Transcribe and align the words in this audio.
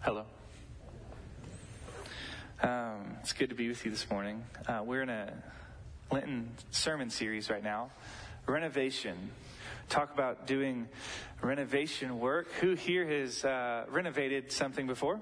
Hello. 0.00 0.24
Um, 2.60 3.18
it's 3.20 3.32
good 3.32 3.50
to 3.50 3.54
be 3.54 3.68
with 3.68 3.84
you 3.84 3.92
this 3.92 4.10
morning. 4.10 4.44
Uh, 4.66 4.82
we're 4.84 5.02
in 5.02 5.10
a 5.10 5.32
Lenten 6.10 6.48
sermon 6.72 7.08
series 7.08 7.48
right 7.50 7.62
now. 7.62 7.92
Renovation. 8.48 9.30
Talk 9.90 10.12
about 10.12 10.48
doing 10.48 10.88
renovation 11.40 12.18
work. 12.18 12.50
Who 12.54 12.74
here 12.74 13.06
has 13.06 13.44
uh, 13.44 13.84
renovated 13.88 14.50
something 14.50 14.88
before? 14.88 15.20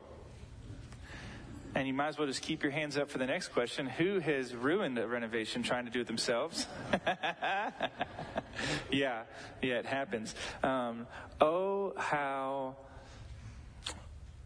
And 1.80 1.86
you 1.86 1.94
might 1.94 2.08
as 2.08 2.18
well 2.18 2.26
just 2.26 2.42
keep 2.42 2.62
your 2.62 2.72
hands 2.72 2.98
up 2.98 3.08
for 3.08 3.16
the 3.16 3.26
next 3.26 3.54
question. 3.54 3.86
Who 3.86 4.18
has 4.18 4.54
ruined 4.54 4.98
a 4.98 5.08
renovation 5.08 5.62
trying 5.62 5.86
to 5.86 5.90
do 5.90 6.02
it 6.02 6.06
themselves? 6.06 6.66
yeah, 8.92 9.22
yeah, 9.62 9.78
it 9.78 9.86
happens. 9.86 10.34
Um, 10.62 11.06
oh, 11.40 11.94
how 11.96 12.76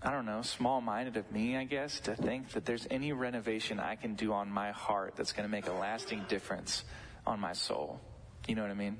I 0.01 0.13
don't 0.13 0.27
know, 0.27 0.43
small 0.43 0.81
minded 0.81 1.17
of 1.17 1.33
me, 1.33 1.57
I 1.57 1.65
guess, 1.65 1.99
to 2.03 2.15
think 2.15 2.51
that 2.51 2.67
there's 2.67 2.87
any 2.89 3.13
renovation 3.13 3.81
I 3.81 3.97
can 3.97 4.15
do 4.15 4.33
on 4.33 4.49
my 4.49 4.71
heart 4.71 5.15
that's 5.17 5.33
going 5.33 5.45
to 5.45 5.51
make 5.51 5.67
a 5.67 5.73
lasting 5.73 6.27
difference 6.29 6.85
on 7.27 7.41
my 7.41 7.53
soul. 7.53 8.01
You 8.47 8.55
know 8.55 8.63
what 8.63 8.71
I 8.71 8.75
mean? 8.75 8.99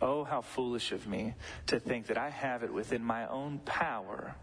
Oh, 0.00 0.22
how 0.22 0.42
foolish 0.42 0.92
of 0.92 1.08
me 1.08 1.34
to 1.66 1.80
think 1.80 2.06
that 2.06 2.16
I 2.16 2.30
have 2.30 2.62
it 2.62 2.72
within 2.72 3.02
my 3.02 3.26
own 3.26 3.58
power 3.58 4.36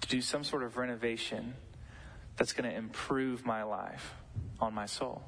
to 0.00 0.08
do 0.08 0.20
some 0.20 0.42
sort 0.42 0.64
of 0.64 0.76
renovation 0.76 1.54
that's 2.36 2.52
going 2.52 2.68
to 2.70 2.76
improve 2.76 3.44
my 3.44 3.62
life 3.62 4.14
on 4.60 4.74
my 4.74 4.86
soul. 4.86 5.22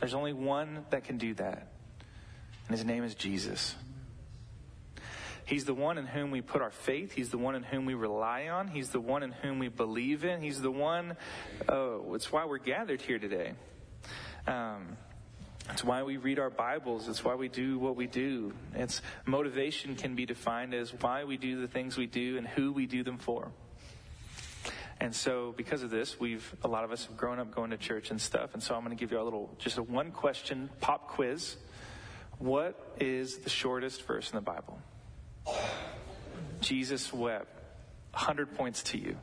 There's 0.00 0.14
only 0.14 0.32
one 0.32 0.84
that 0.90 1.04
can 1.04 1.18
do 1.18 1.34
that, 1.34 1.68
and 2.68 2.76
his 2.76 2.84
name 2.84 3.04
is 3.04 3.14
Jesus. 3.14 3.74
He's 5.44 5.64
the 5.64 5.74
one 5.74 5.98
in 5.98 6.06
whom 6.06 6.30
we 6.30 6.40
put 6.40 6.62
our 6.62 6.70
faith. 6.70 7.12
He's 7.12 7.30
the 7.30 7.38
one 7.38 7.54
in 7.54 7.62
whom 7.62 7.84
we 7.84 7.94
rely 7.94 8.48
on. 8.48 8.68
He's 8.68 8.90
the 8.90 9.00
one 9.00 9.22
in 9.22 9.32
whom 9.32 9.58
we 9.58 9.68
believe 9.68 10.24
in. 10.24 10.40
He's 10.40 10.60
the 10.60 10.70
one, 10.70 11.16
oh, 11.68 12.14
it's 12.14 12.32
why 12.32 12.46
we're 12.46 12.58
gathered 12.58 13.02
here 13.02 13.18
today. 13.18 13.52
Um, 14.46 14.96
it's 15.70 15.84
why 15.84 16.02
we 16.02 16.16
read 16.16 16.38
our 16.38 16.50
Bibles. 16.50 17.08
It's 17.08 17.24
why 17.24 17.34
we 17.34 17.48
do 17.48 17.78
what 17.78 17.96
we 17.96 18.06
do. 18.06 18.52
It's 18.74 19.00
motivation 19.26 19.94
can 19.94 20.14
be 20.14 20.26
defined 20.26 20.74
as 20.74 20.92
why 20.92 21.24
we 21.24 21.36
do 21.36 21.60
the 21.60 21.68
things 21.68 21.96
we 21.96 22.06
do 22.06 22.36
and 22.36 22.46
who 22.46 22.72
we 22.72 22.86
do 22.86 23.02
them 23.04 23.18
for. 23.18 23.52
And 25.02 25.12
so, 25.12 25.52
because 25.56 25.82
of 25.82 25.90
this, 25.90 26.20
we've 26.20 26.54
a 26.62 26.68
lot 26.68 26.84
of 26.84 26.92
us 26.92 27.06
have 27.06 27.16
grown 27.16 27.40
up 27.40 27.52
going 27.52 27.70
to 27.70 27.76
church 27.76 28.12
and 28.12 28.20
stuff. 28.20 28.54
And 28.54 28.62
so, 28.62 28.76
I'm 28.76 28.84
going 28.84 28.96
to 28.96 29.00
give 29.00 29.10
you 29.10 29.20
a 29.20 29.24
little, 29.24 29.50
just 29.58 29.76
a 29.76 29.82
one 29.82 30.12
question 30.12 30.70
pop 30.80 31.08
quiz. 31.08 31.56
What 32.38 32.94
is 33.00 33.38
the 33.38 33.50
shortest 33.50 34.06
verse 34.06 34.30
in 34.30 34.36
the 34.36 34.42
Bible? 34.42 34.80
Jesus 36.60 37.12
wept. 37.12 37.48
100 38.12 38.54
points 38.54 38.84
to 38.84 38.98
you. 38.98 39.16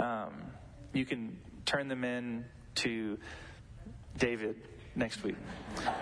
Um, 0.00 0.32
you 0.92 1.04
can 1.04 1.38
turn 1.66 1.86
them 1.86 2.02
in 2.02 2.44
to 2.76 3.16
David 4.18 4.56
next 4.96 5.22
week. 5.22 5.36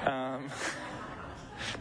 Um, 0.06 0.48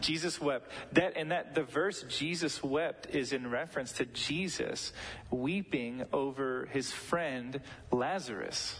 Jesus 0.00 0.40
wept. 0.40 0.70
That 0.92 1.16
and 1.16 1.32
that 1.32 1.54
the 1.54 1.62
verse 1.62 2.04
Jesus 2.08 2.62
wept 2.62 3.14
is 3.14 3.32
in 3.32 3.50
reference 3.50 3.92
to 3.92 4.06
Jesus 4.06 4.92
weeping 5.30 6.04
over 6.12 6.68
his 6.72 6.90
friend 6.90 7.60
Lazarus. 7.90 8.78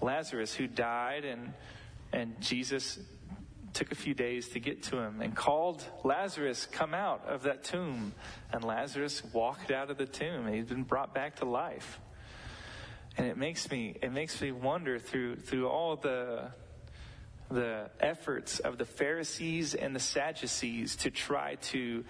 Lazarus 0.00 0.54
who 0.54 0.66
died 0.66 1.24
and 1.24 1.52
and 2.12 2.40
Jesus 2.40 2.98
took 3.72 3.90
a 3.90 3.94
few 3.94 4.14
days 4.14 4.48
to 4.50 4.60
get 4.60 4.82
to 4.84 4.98
him 4.98 5.20
and 5.20 5.34
called 5.34 5.82
Lazarus, 6.04 6.66
come 6.66 6.94
out 6.94 7.26
of 7.26 7.44
that 7.44 7.64
tomb. 7.64 8.12
And 8.52 8.62
Lazarus 8.64 9.22
walked 9.32 9.70
out 9.70 9.90
of 9.90 9.98
the 9.98 10.06
tomb. 10.06 10.46
He'd 10.52 10.68
been 10.68 10.82
brought 10.82 11.14
back 11.14 11.36
to 11.36 11.44
life. 11.44 12.00
And 13.16 13.26
it 13.26 13.36
makes 13.36 13.70
me, 13.70 13.96
it 14.02 14.12
makes 14.12 14.40
me 14.40 14.52
wonder 14.52 14.98
through, 14.98 15.36
through 15.36 15.68
all 15.68 15.96
the, 15.96 16.50
the 17.52 17.90
efforts 18.00 18.58
of 18.58 18.78
the 18.78 18.84
Pharisees 18.84 19.74
and 19.74 19.94
the 19.94 20.00
Sadducees 20.00 20.96
to 20.96 21.10
try 21.10 21.56
to 21.56 22.04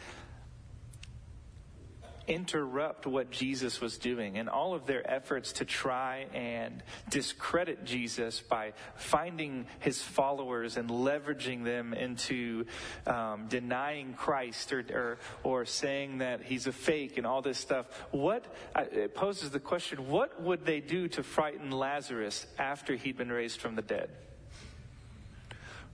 interrupt 2.29 3.07
what 3.07 3.31
Jesus 3.31 3.81
was 3.81 3.99
doing 3.99 4.39
and 4.39 4.49
all 4.49 4.75
of 4.75 4.87
their 4.87 5.09
efforts 5.11 5.53
to 5.55 5.65
try 5.65 6.27
and 6.33 6.83
discredit 7.11 7.85
Jesus 7.85 8.41
by 8.41 8.73
finding 8.95 9.67
his 9.81 10.01
followers 10.01 10.77
and 10.77 10.89
leveraging 10.89 11.65
them 11.65 11.93
into 11.95 12.65
um, 13.07 13.47
denying 13.49 14.15
Christ 14.15 14.73
or, 14.73 14.85
or, 14.93 15.19
or 15.43 15.65
saying 15.65 16.19
that 16.19 16.43
he's 16.43 16.67
a 16.67 16.73
fake 16.73 17.19
and 17.19 17.27
all 17.27 17.43
this 17.43 17.59
stuff. 17.59 17.87
What 18.11 18.45
it 18.77 19.15
poses 19.15 19.51
the 19.51 19.61
question: 19.61 20.09
What 20.09 20.41
would 20.43 20.65
they 20.65 20.81
do 20.81 21.09
to 21.09 21.23
frighten 21.23 21.71
Lazarus 21.71 22.47
after 22.59 22.95
he'd 22.95 23.17
been 23.17 23.33
raised 23.33 23.61
from 23.61 23.75
the 23.75 23.83
dead? 23.83 24.11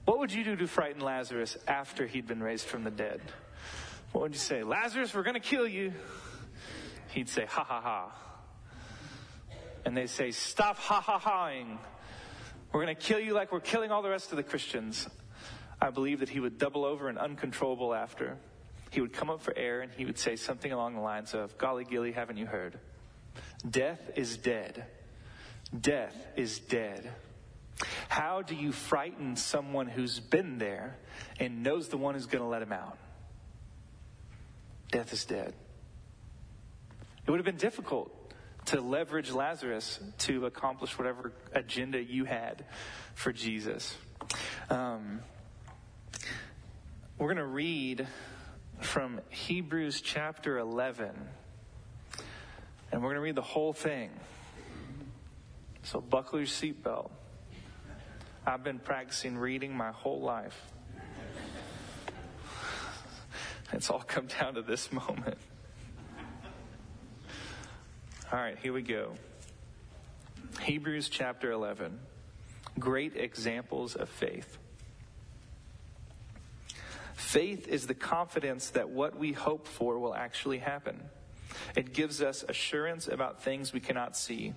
What 0.09 0.21
would 0.21 0.33
you 0.33 0.43
do 0.43 0.57
to 0.57 0.67
frighten 0.67 1.03
Lazarus 1.03 1.59
after 1.67 2.07
he'd 2.07 2.27
been 2.27 2.43
raised 2.43 2.65
from 2.65 2.83
the 2.83 2.91
dead? 2.91 3.21
What 4.13 4.23
would 4.23 4.33
you 4.33 4.39
say? 4.39 4.63
Lazarus, 4.63 5.15
we're 5.15 5.23
going 5.23 5.35
to 5.35 5.39
kill 5.39 5.69
you. 5.69 5.93
He'd 7.09 7.29
say, 7.29 7.45
ha 7.45 7.63
ha 7.63 7.83
ha. 7.83 8.11
And 9.85 9.95
they 9.95 10.07
say, 10.07 10.31
stop 10.31 10.79
ha 10.79 11.03
ha 11.03 11.19
haing. 11.19 11.79
We're 12.73 12.85
going 12.85 12.97
to 12.97 13.03
kill 13.03 13.21
you 13.21 13.35
like 13.35 13.53
we're 13.53 13.61
killing 13.61 13.91
all 13.91 14.01
the 14.01 14.09
rest 14.09 14.31
of 14.31 14.39
the 14.39 14.43
Christians. 14.43 15.07
I 15.79 15.91
believe 15.91 16.21
that 16.21 16.31
he 16.31 16.41
would 16.41 16.57
double 16.57 16.87
over 16.87 17.11
in 17.11 17.19
uncontrollable 17.19 17.89
laughter. 17.89 18.39
He 18.91 19.03
would 19.03 19.13
come 19.13 19.29
up 19.29 19.43
for 19.43 19.55
air 19.59 19.83
and 19.83 19.93
he 19.93 20.07
would 20.07 20.19
say 20.19 20.37
something 20.37 20.73
along 20.73 20.95
the 20.95 21.03
lines 21.03 21.35
of, 21.35 21.59
Golly 21.59 21.85
gilly, 21.85 22.13
haven't 22.13 22.39
you 22.39 22.47
heard? 22.47 22.79
Death 23.71 24.01
is 24.17 24.39
dead. 24.39 24.87
Death 25.79 26.17
is 26.35 26.61
dead. 26.61 27.13
How 28.19 28.43
do 28.43 28.57
you 28.57 28.73
frighten 28.73 29.37
someone 29.37 29.87
who's 29.87 30.19
been 30.19 30.59
there 30.59 30.97
and 31.39 31.63
knows 31.63 31.87
the 31.87 31.97
one 31.97 32.15
who's 32.15 32.27
going 32.27 32.43
to 32.43 32.49
let 32.49 32.63
him 32.63 32.73
out? 32.73 32.99
Death 34.91 35.13
is 35.13 35.25
dead. 35.25 35.55
It 37.25 37.31
would 37.31 37.39
have 37.39 37.47
been 37.47 37.59
difficult 37.59 38.11
to 38.65 38.81
leverage 38.81 39.31
Lazarus 39.31 40.01
to 40.19 40.47
accomplish 40.47 40.99
whatever 40.99 41.33
agenda 41.53 42.03
you 42.03 42.25
had 42.25 42.65
for 43.15 43.33
Jesus. 43.33 43.97
Um, 44.69 45.21
we're 47.19 47.33
going 47.33 47.37
to 47.37 47.45
read 47.45 48.09
from 48.81 49.21
Hebrews 49.29 50.01
chapter 50.01 50.59
11, 50.59 51.13
and 52.91 53.01
we're 53.01 53.11
going 53.11 53.15
to 53.15 53.21
read 53.21 53.37
the 53.37 53.43
whole 53.43 53.73
thing. 53.73 54.11
So 55.85 56.01
buckle 56.01 56.41
your 56.41 56.49
seatbelt. 56.49 57.11
I've 58.49 58.65
been 58.65 58.79
practicing 58.79 59.37
reading 59.37 59.77
my 59.77 59.91
whole 59.93 60.23
life. 60.23 60.59
It's 63.75 63.91
all 63.91 64.01
come 64.01 64.27
down 64.27 64.55
to 64.55 64.63
this 64.63 64.91
moment. 64.91 65.37
All 68.33 68.39
right, 68.39 68.57
here 68.63 68.73
we 68.73 68.81
go. 68.81 69.13
Hebrews 70.63 71.11
chapter 71.11 71.53
11. 71.53 72.01
Great 72.79 73.19
examples 73.19 73.95
of 73.95 74.09
faith. 74.09 74.57
Faith 77.13 77.69
is 77.69 77.87
the 77.87 77.95
confidence 77.95 78.71
that 78.71 78.89
what 78.89 79.19
we 79.19 79.33
hope 79.33 79.67
for 79.67 79.99
will 79.99 80.15
actually 80.15 80.59
happen. 80.59 80.99
It 81.77 81.93
gives 81.93 82.23
us 82.23 82.47
assurance 82.49 83.09
about 83.09 83.43
things 83.43 83.75
we 83.75 83.81
cannot 83.81 84.17
see. 84.17 84.55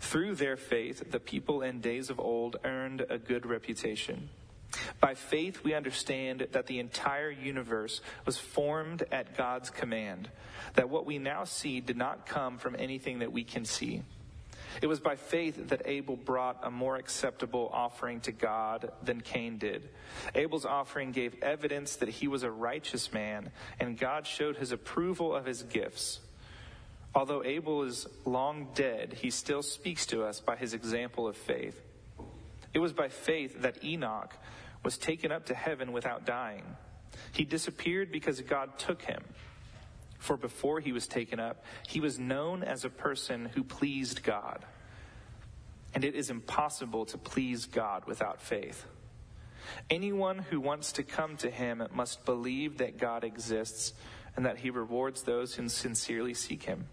Through 0.00 0.36
their 0.36 0.56
faith, 0.56 1.10
the 1.10 1.20
people 1.20 1.62
in 1.62 1.80
days 1.80 2.10
of 2.10 2.20
old 2.20 2.56
earned 2.64 3.04
a 3.08 3.18
good 3.18 3.46
reputation. 3.46 4.28
By 5.00 5.14
faith, 5.14 5.64
we 5.64 5.74
understand 5.74 6.48
that 6.52 6.66
the 6.66 6.78
entire 6.78 7.30
universe 7.30 8.00
was 8.24 8.36
formed 8.36 9.04
at 9.10 9.36
God's 9.36 9.70
command, 9.70 10.28
that 10.74 10.90
what 10.90 11.06
we 11.06 11.18
now 11.18 11.44
see 11.44 11.80
did 11.80 11.96
not 11.96 12.26
come 12.26 12.58
from 12.58 12.76
anything 12.78 13.20
that 13.20 13.32
we 13.32 13.44
can 13.44 13.64
see. 13.64 14.02
It 14.82 14.88
was 14.88 15.00
by 15.00 15.16
faith 15.16 15.68
that 15.68 15.82
Abel 15.86 16.16
brought 16.16 16.58
a 16.62 16.70
more 16.70 16.96
acceptable 16.96 17.70
offering 17.72 18.20
to 18.22 18.32
God 18.32 18.90
than 19.02 19.20
Cain 19.20 19.56
did. 19.56 19.88
Abel's 20.34 20.66
offering 20.66 21.12
gave 21.12 21.42
evidence 21.42 21.96
that 21.96 22.08
he 22.10 22.28
was 22.28 22.42
a 22.42 22.50
righteous 22.50 23.12
man, 23.12 23.50
and 23.80 23.98
God 23.98 24.26
showed 24.26 24.56
his 24.56 24.72
approval 24.72 25.34
of 25.34 25.46
his 25.46 25.62
gifts. 25.62 26.20
Although 27.14 27.44
Abel 27.44 27.82
is 27.82 28.06
long 28.24 28.68
dead, 28.74 29.14
he 29.14 29.30
still 29.30 29.62
speaks 29.62 30.06
to 30.06 30.22
us 30.22 30.40
by 30.40 30.56
his 30.56 30.74
example 30.74 31.26
of 31.26 31.36
faith. 31.36 31.80
It 32.74 32.78
was 32.78 32.92
by 32.92 33.08
faith 33.08 33.62
that 33.62 33.82
Enoch 33.82 34.36
was 34.82 34.98
taken 34.98 35.32
up 35.32 35.46
to 35.46 35.54
heaven 35.54 35.92
without 35.92 36.26
dying. 36.26 36.64
He 37.32 37.44
disappeared 37.44 38.12
because 38.12 38.40
God 38.42 38.78
took 38.78 39.02
him. 39.02 39.22
For 40.18 40.36
before 40.36 40.80
he 40.80 40.92
was 40.92 41.06
taken 41.06 41.40
up, 41.40 41.64
he 41.86 42.00
was 42.00 42.18
known 42.18 42.62
as 42.62 42.84
a 42.84 42.90
person 42.90 43.46
who 43.54 43.62
pleased 43.62 44.22
God. 44.22 44.64
And 45.94 46.04
it 46.04 46.14
is 46.14 46.30
impossible 46.30 47.06
to 47.06 47.18
please 47.18 47.64
God 47.66 48.04
without 48.06 48.40
faith. 48.40 48.86
Anyone 49.88 50.38
who 50.38 50.60
wants 50.60 50.92
to 50.92 51.02
come 51.02 51.36
to 51.38 51.50
him 51.50 51.82
must 51.92 52.24
believe 52.24 52.78
that 52.78 52.98
God 52.98 53.24
exists 53.24 53.94
and 54.36 54.44
that 54.44 54.58
he 54.58 54.70
rewards 54.70 55.22
those 55.22 55.54
who 55.54 55.68
sincerely 55.68 56.34
seek 56.34 56.64
him. 56.64 56.86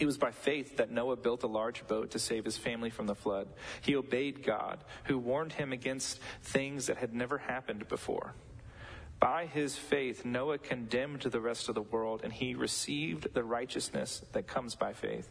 It 0.00 0.06
was 0.06 0.16
by 0.16 0.30
faith 0.30 0.78
that 0.78 0.90
Noah 0.90 1.16
built 1.16 1.42
a 1.42 1.46
large 1.46 1.86
boat 1.86 2.12
to 2.12 2.18
save 2.18 2.46
his 2.46 2.56
family 2.56 2.88
from 2.88 3.06
the 3.06 3.14
flood. 3.14 3.48
He 3.82 3.94
obeyed 3.94 4.42
God, 4.42 4.82
who 5.04 5.18
warned 5.18 5.52
him 5.52 5.72
against 5.72 6.18
things 6.42 6.86
that 6.86 6.96
had 6.96 7.12
never 7.12 7.36
happened 7.36 7.86
before. 7.86 8.32
By 9.20 9.44
his 9.44 9.76
faith, 9.76 10.24
Noah 10.24 10.56
condemned 10.56 11.20
the 11.20 11.40
rest 11.40 11.68
of 11.68 11.74
the 11.74 11.82
world, 11.82 12.22
and 12.24 12.32
he 12.32 12.54
received 12.54 13.34
the 13.34 13.44
righteousness 13.44 14.22
that 14.32 14.46
comes 14.46 14.74
by 14.74 14.94
faith. 14.94 15.28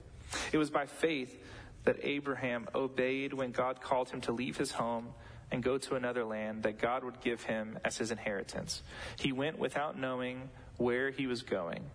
It 0.52 0.60
was 0.60 0.70
by 0.70 0.86
faith 0.86 1.44
that 1.86 1.98
Abraham 2.04 2.68
obeyed 2.76 3.34
when 3.34 3.52
God 3.52 3.82
called 3.82 4.12
him 4.12 4.22
to 4.22 4.32
leave 4.32 4.58
his 4.58 4.72
home 4.72 5.08
and 5.52 5.64
go 5.64 5.80
to 5.80 5.96
another 5.96 6.24
land 6.24 6.62
that 6.62 6.78
God 6.78 7.04
would 7.04 7.22
give 7.22 7.42
him 7.42 7.80
as 7.84 7.98
his 7.98 8.12
inheritance. 8.12 8.84
He 9.20 9.32
went 9.32 9.58
without 9.58 9.98
knowing 9.98 10.50
where 10.78 11.10
he 11.10 11.26
was 11.26 11.42
going. 11.42 11.90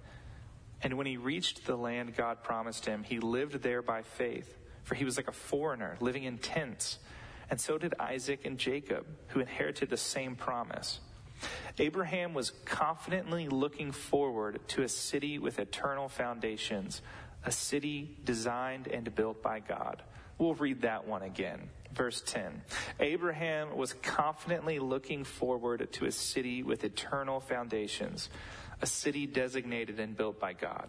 And 0.85 0.99
when 0.99 1.07
he 1.07 1.17
reached 1.17 1.65
the 1.65 1.77
land 1.77 2.15
God 2.15 2.45
promised 2.45 2.85
him, 2.85 3.03
he 3.03 3.19
lived 3.19 3.63
there 3.63 3.81
by 3.81 4.03
faith, 4.03 4.57
for 4.83 4.95
he 4.95 5.05
was 5.07 5.17
like 5.17 5.29
a 5.29 5.33
foreigner 5.33 5.97
living 5.99 6.25
in 6.25 6.37
tents. 6.37 6.99
And 7.51 7.59
so 7.59 7.79
did 7.79 7.95
Isaac 7.99 8.45
and 8.45 8.59
Jacob, 8.59 9.07
who 9.29 9.41
inherited 9.41 9.89
the 9.89 9.97
same 9.97 10.37
promise. 10.37 11.01
Abraham 11.79 12.35
was 12.35 12.51
confidently 12.67 13.49
looking 13.49 13.93
forward 13.93 14.61
to 14.69 14.83
a 14.83 14.89
city 14.89 15.39
with 15.39 15.59
eternal 15.59 16.09
foundations, 16.09 17.01
a 17.45 17.51
city 17.51 18.19
designed 18.23 18.87
and 18.87 19.15
built 19.15 19.43
by 19.43 19.61
God. 19.61 20.03
We'll 20.39 20.55
read 20.55 20.83
that 20.83 21.07
one 21.07 21.23
again. 21.23 21.71
Verse 21.95 22.23
10. 22.27 22.63
Abraham 22.99 23.77
was 23.77 23.93
confidently 23.93 24.81
looking 24.81 25.23
forward 25.23 25.89
to 25.93 26.07
a 26.07 26.13
city 26.13 26.63
with 26.63 26.83
eternal 26.83 27.39
foundations, 27.41 28.29
a 28.83 28.87
city 28.87 29.27
designated 29.27 30.01
and 30.01 30.17
built 30.17 30.41
by 30.41 30.55
God. 30.55 30.89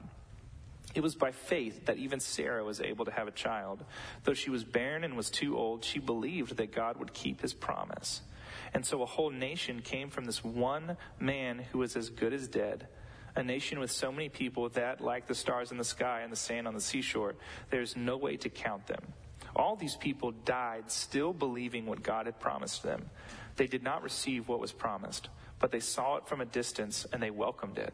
It 0.96 1.04
was 1.04 1.14
by 1.14 1.32
faith 1.32 1.86
that 1.86 1.98
even 1.98 2.20
Sarah 2.20 2.64
was 2.64 2.82
able 2.82 3.06
to 3.06 3.12
have 3.12 3.28
a 3.28 3.32
child. 3.32 3.84
Though 4.24 4.34
she 4.34 4.50
was 4.50 4.64
barren 4.64 5.04
and 5.04 5.16
was 5.16 5.30
too 5.30 5.58
old, 5.58 5.84
she 5.84 6.00
believed 6.00 6.58
that 6.58 6.72
God 6.72 6.98
would 6.98 7.14
keep 7.14 7.42
his 7.42 7.54
promise. 7.54 8.22
And 8.74 8.86
so 8.86 9.02
a 9.04 9.06
whole 9.06 9.30
nation 9.30 9.82
came 9.82 10.10
from 10.10 10.26
this 10.26 10.44
one 10.44 10.98
man 11.20 11.60
who 11.72 11.80
was 11.80 11.96
as 11.96 12.10
good 12.10 12.34
as 12.34 12.48
dead. 12.48 12.88
A 13.36 13.44
nation 13.44 13.80
with 13.80 13.92
so 13.92 14.12
many 14.12 14.30
people 14.30 14.70
that, 14.70 15.02
like 15.02 15.28
the 15.28 15.36
stars 15.36 15.72
in 15.72 15.78
the 15.78 15.84
sky 15.84 16.22
and 16.22 16.32
the 16.32 16.38
sand 16.38 16.68
on 16.68 16.74
the 16.74 16.82
seashore, 16.82 17.36
there's 17.70 17.96
no 17.96 18.16
way 18.16 18.38
to 18.38 18.50
count 18.50 18.88
them. 18.88 19.14
All 19.56 19.76
these 19.76 19.96
people 19.96 20.32
died 20.32 20.92
still 20.92 21.34
believing 21.34 21.86
what 21.86 22.04
God 22.04 22.26
had 22.26 22.40
promised 22.40 22.84
them. 22.84 23.10
They 23.56 23.68
did 23.68 23.84
not 23.84 24.04
receive 24.04 24.48
what 24.48 24.60
was 24.60 24.74
promised, 24.74 25.30
but 25.60 25.72
they 25.72 25.80
saw 25.80 26.18
it 26.18 26.28
from 26.28 26.42
a 26.42 26.46
distance 26.46 27.06
and 27.14 27.24
they 27.24 27.32
welcomed 27.32 27.78
it. 27.78 27.94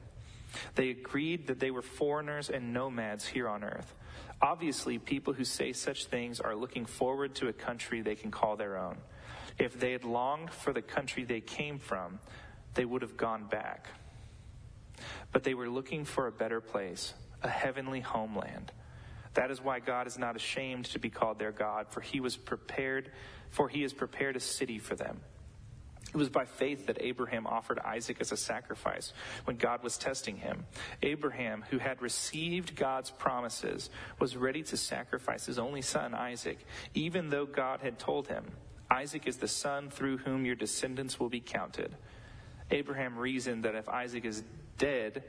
They 0.75 0.89
agreed 0.89 1.47
that 1.47 1.59
they 1.59 1.71
were 1.71 1.81
foreigners 1.81 2.49
and 2.49 2.73
nomads 2.73 3.25
here 3.25 3.47
on 3.47 3.63
earth. 3.63 3.93
Obviously, 4.41 4.97
people 4.97 5.33
who 5.33 5.45
say 5.45 5.71
such 5.71 6.05
things 6.05 6.39
are 6.39 6.55
looking 6.55 6.85
forward 6.85 7.35
to 7.35 7.47
a 7.47 7.53
country 7.53 8.01
they 8.01 8.15
can 8.15 8.31
call 8.31 8.55
their 8.55 8.77
own. 8.77 8.97
If 9.59 9.79
they 9.79 9.91
had 9.91 10.03
longed 10.03 10.51
for 10.51 10.73
the 10.73 10.81
country 10.81 11.23
they 11.23 11.41
came 11.41 11.77
from, 11.77 12.19
they 12.73 12.85
would 12.85 13.03
have 13.03 13.17
gone 13.17 13.45
back. 13.45 13.87
But 15.31 15.43
they 15.43 15.53
were 15.53 15.69
looking 15.69 16.05
for 16.05 16.27
a 16.27 16.31
better 16.31 16.59
place, 16.59 17.13
a 17.43 17.49
heavenly 17.49 17.99
homeland. 17.99 18.71
That 19.33 19.51
is 19.51 19.61
why 19.61 19.79
God 19.79 20.07
is 20.07 20.17
not 20.17 20.35
ashamed 20.35 20.85
to 20.85 20.99
be 20.99 21.09
called 21.09 21.39
their 21.39 21.51
God, 21.51 21.87
for 21.89 22.01
he 22.01 22.19
was 22.19 22.35
prepared, 22.35 23.11
for 23.49 23.69
he 23.69 23.81
has 23.83 23.93
prepared 23.93 24.35
a 24.35 24.41
city 24.41 24.77
for 24.77 24.95
them. 24.95 25.21
It 26.13 26.17
was 26.17 26.29
by 26.29 26.43
faith 26.43 26.87
that 26.87 26.97
Abraham 26.99 27.47
offered 27.47 27.79
Isaac 27.79 28.17
as 28.19 28.33
a 28.33 28.37
sacrifice 28.37 29.13
when 29.45 29.55
God 29.55 29.81
was 29.81 29.97
testing 29.97 30.35
him. 30.35 30.65
Abraham, 31.01 31.63
who 31.69 31.77
had 31.77 32.01
received 32.01 32.75
God's 32.75 33.11
promises, 33.11 33.89
was 34.19 34.35
ready 34.35 34.61
to 34.63 34.75
sacrifice 34.75 35.45
his 35.45 35.57
only 35.57 35.81
son, 35.81 36.13
Isaac, 36.13 36.65
even 36.93 37.29
though 37.29 37.45
God 37.45 37.79
had 37.79 37.97
told 37.97 38.27
him, 38.27 38.43
Isaac 38.89 39.25
is 39.25 39.37
the 39.37 39.47
son 39.47 39.89
through 39.89 40.17
whom 40.17 40.45
your 40.45 40.55
descendants 40.55 41.17
will 41.17 41.29
be 41.29 41.39
counted. 41.39 41.95
Abraham 42.71 43.17
reasoned 43.17 43.63
that 43.63 43.75
if 43.75 43.87
Isaac 43.87 44.25
is 44.25 44.43
dead, 44.77 45.23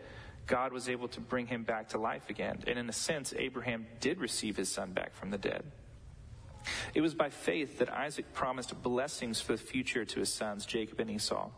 God 0.47 0.73
was 0.73 0.89
able 0.89 1.09
to 1.09 1.21
bring 1.21 1.47
him 1.47 1.63
back 1.63 1.91
to 1.91 1.99
life 1.99 2.31
again. 2.31 2.63
And 2.67 2.79
in 2.79 2.89
a 2.89 2.93
sense, 2.93 3.33
Abraham 3.37 3.87
did 4.01 4.21
receive 4.21 4.57
his 4.57 4.71
son 4.71 4.93
back 4.93 5.15
from 5.15 5.31
the 5.31 5.39
dead. 5.39 5.65
It 6.95 7.01
was 7.01 7.15
by 7.15 7.31
faith 7.31 7.79
that 7.79 7.93
Isaac 7.93 8.33
promised 8.33 8.81
blessings 8.83 9.41
for 9.41 9.53
the 9.53 9.63
future 9.63 10.05
to 10.05 10.21
his 10.21 10.33
sons, 10.33 10.65
Jacob 10.65 11.01
and 11.01 11.11
Esau. 11.11 11.51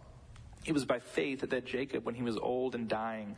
It 0.64 0.72
was 0.72 0.84
by 0.84 0.98
faith 0.98 1.48
that 1.48 1.66
Jacob, 1.66 2.06
when 2.06 2.14
he 2.14 2.22
was 2.22 2.36
old 2.38 2.74
and 2.74 2.88
dying, 2.88 3.36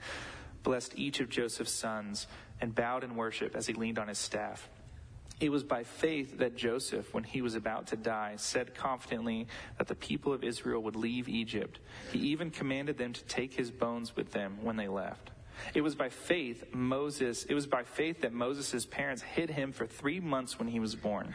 blessed 0.63 0.93
each 0.97 1.21
of 1.21 1.29
Joseph's 1.29 1.73
sons 1.73 2.27
and 2.61 2.75
bowed 2.75 3.05
in 3.05 3.17
worship 3.17 3.57
as 3.57 3.67
he 3.67 3.73
leaned 3.73 3.99
on 3.99 4.09
his 4.09 4.19
staff. 4.19 4.69
It 5.39 5.51
was 5.51 5.65
by 5.65 5.85
faith 5.85 6.39
that 6.39 6.57
Joseph, 6.57 7.13
when 7.13 7.25
he 7.25 7.43
was 7.43 7.55
about 7.57 7.89
to 7.89 7.97
die, 7.97 8.35
said 8.37 8.75
confidently 8.75 9.49
that 9.77 9.87
the 9.87 9.95
people 9.95 10.33
of 10.33 10.43
Israel 10.43 10.83
would 10.85 10.97
leave 10.97 11.29
Egypt. 11.29 11.79
He 12.11 12.21
even 12.21 12.51
commanded 12.51 12.97
them 12.97 13.13
to 13.13 13.25
take 13.25 13.53
his 13.53 13.71
bones 13.71 14.17
with 14.17 14.33
them 14.33 14.59
when 14.63 14.77
they 14.77 14.89
left. 14.89 15.33
It 15.75 15.81
was 15.81 15.95
by 15.95 16.09
faith 16.09 16.65
Moses, 16.73 17.45
it 17.45 17.55
was 17.55 17.67
by 17.67 17.83
faith 17.85 18.23
that 18.23 18.33
Moses' 18.33 18.87
parents 18.87 19.23
hid 19.23 19.51
him 19.51 19.73
for 19.73 19.87
three 19.87 20.21
months 20.21 20.59
when 20.59 20.69
he 20.69 20.81
was 20.81 20.95
born. 20.95 21.35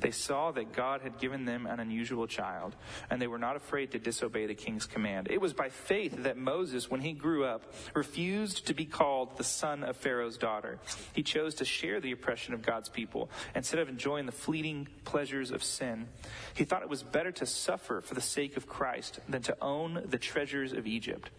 They 0.00 0.10
saw 0.10 0.50
that 0.52 0.72
God 0.72 1.02
had 1.02 1.18
given 1.18 1.44
them 1.44 1.66
an 1.66 1.80
unusual 1.80 2.26
child, 2.26 2.76
and 3.10 3.20
they 3.20 3.26
were 3.26 3.38
not 3.38 3.56
afraid 3.56 3.92
to 3.92 3.98
disobey 3.98 4.46
the 4.46 4.54
king's 4.54 4.86
command. 4.86 5.28
It 5.30 5.40
was 5.40 5.52
by 5.52 5.68
faith 5.68 6.22
that 6.24 6.36
Moses, 6.36 6.90
when 6.90 7.00
he 7.00 7.12
grew 7.12 7.44
up, 7.44 7.72
refused 7.94 8.66
to 8.66 8.74
be 8.74 8.84
called 8.84 9.36
the 9.36 9.44
son 9.44 9.84
of 9.84 9.96
Pharaoh's 9.96 10.36
daughter. 10.36 10.78
He 11.12 11.22
chose 11.22 11.54
to 11.56 11.64
share 11.64 12.00
the 12.00 12.12
oppression 12.12 12.54
of 12.54 12.62
God's 12.62 12.88
people 12.88 13.30
instead 13.54 13.80
of 13.80 13.88
enjoying 13.88 14.26
the 14.26 14.32
fleeting 14.32 14.88
pleasures 15.04 15.50
of 15.50 15.62
sin. 15.62 16.08
He 16.54 16.64
thought 16.64 16.82
it 16.82 16.88
was 16.88 17.02
better 17.02 17.32
to 17.32 17.46
suffer 17.46 18.00
for 18.00 18.14
the 18.14 18.20
sake 18.20 18.56
of 18.56 18.66
Christ 18.66 19.20
than 19.28 19.42
to 19.42 19.56
own 19.60 20.02
the 20.06 20.18
treasures 20.18 20.72
of 20.72 20.86
Egypt 20.86 21.30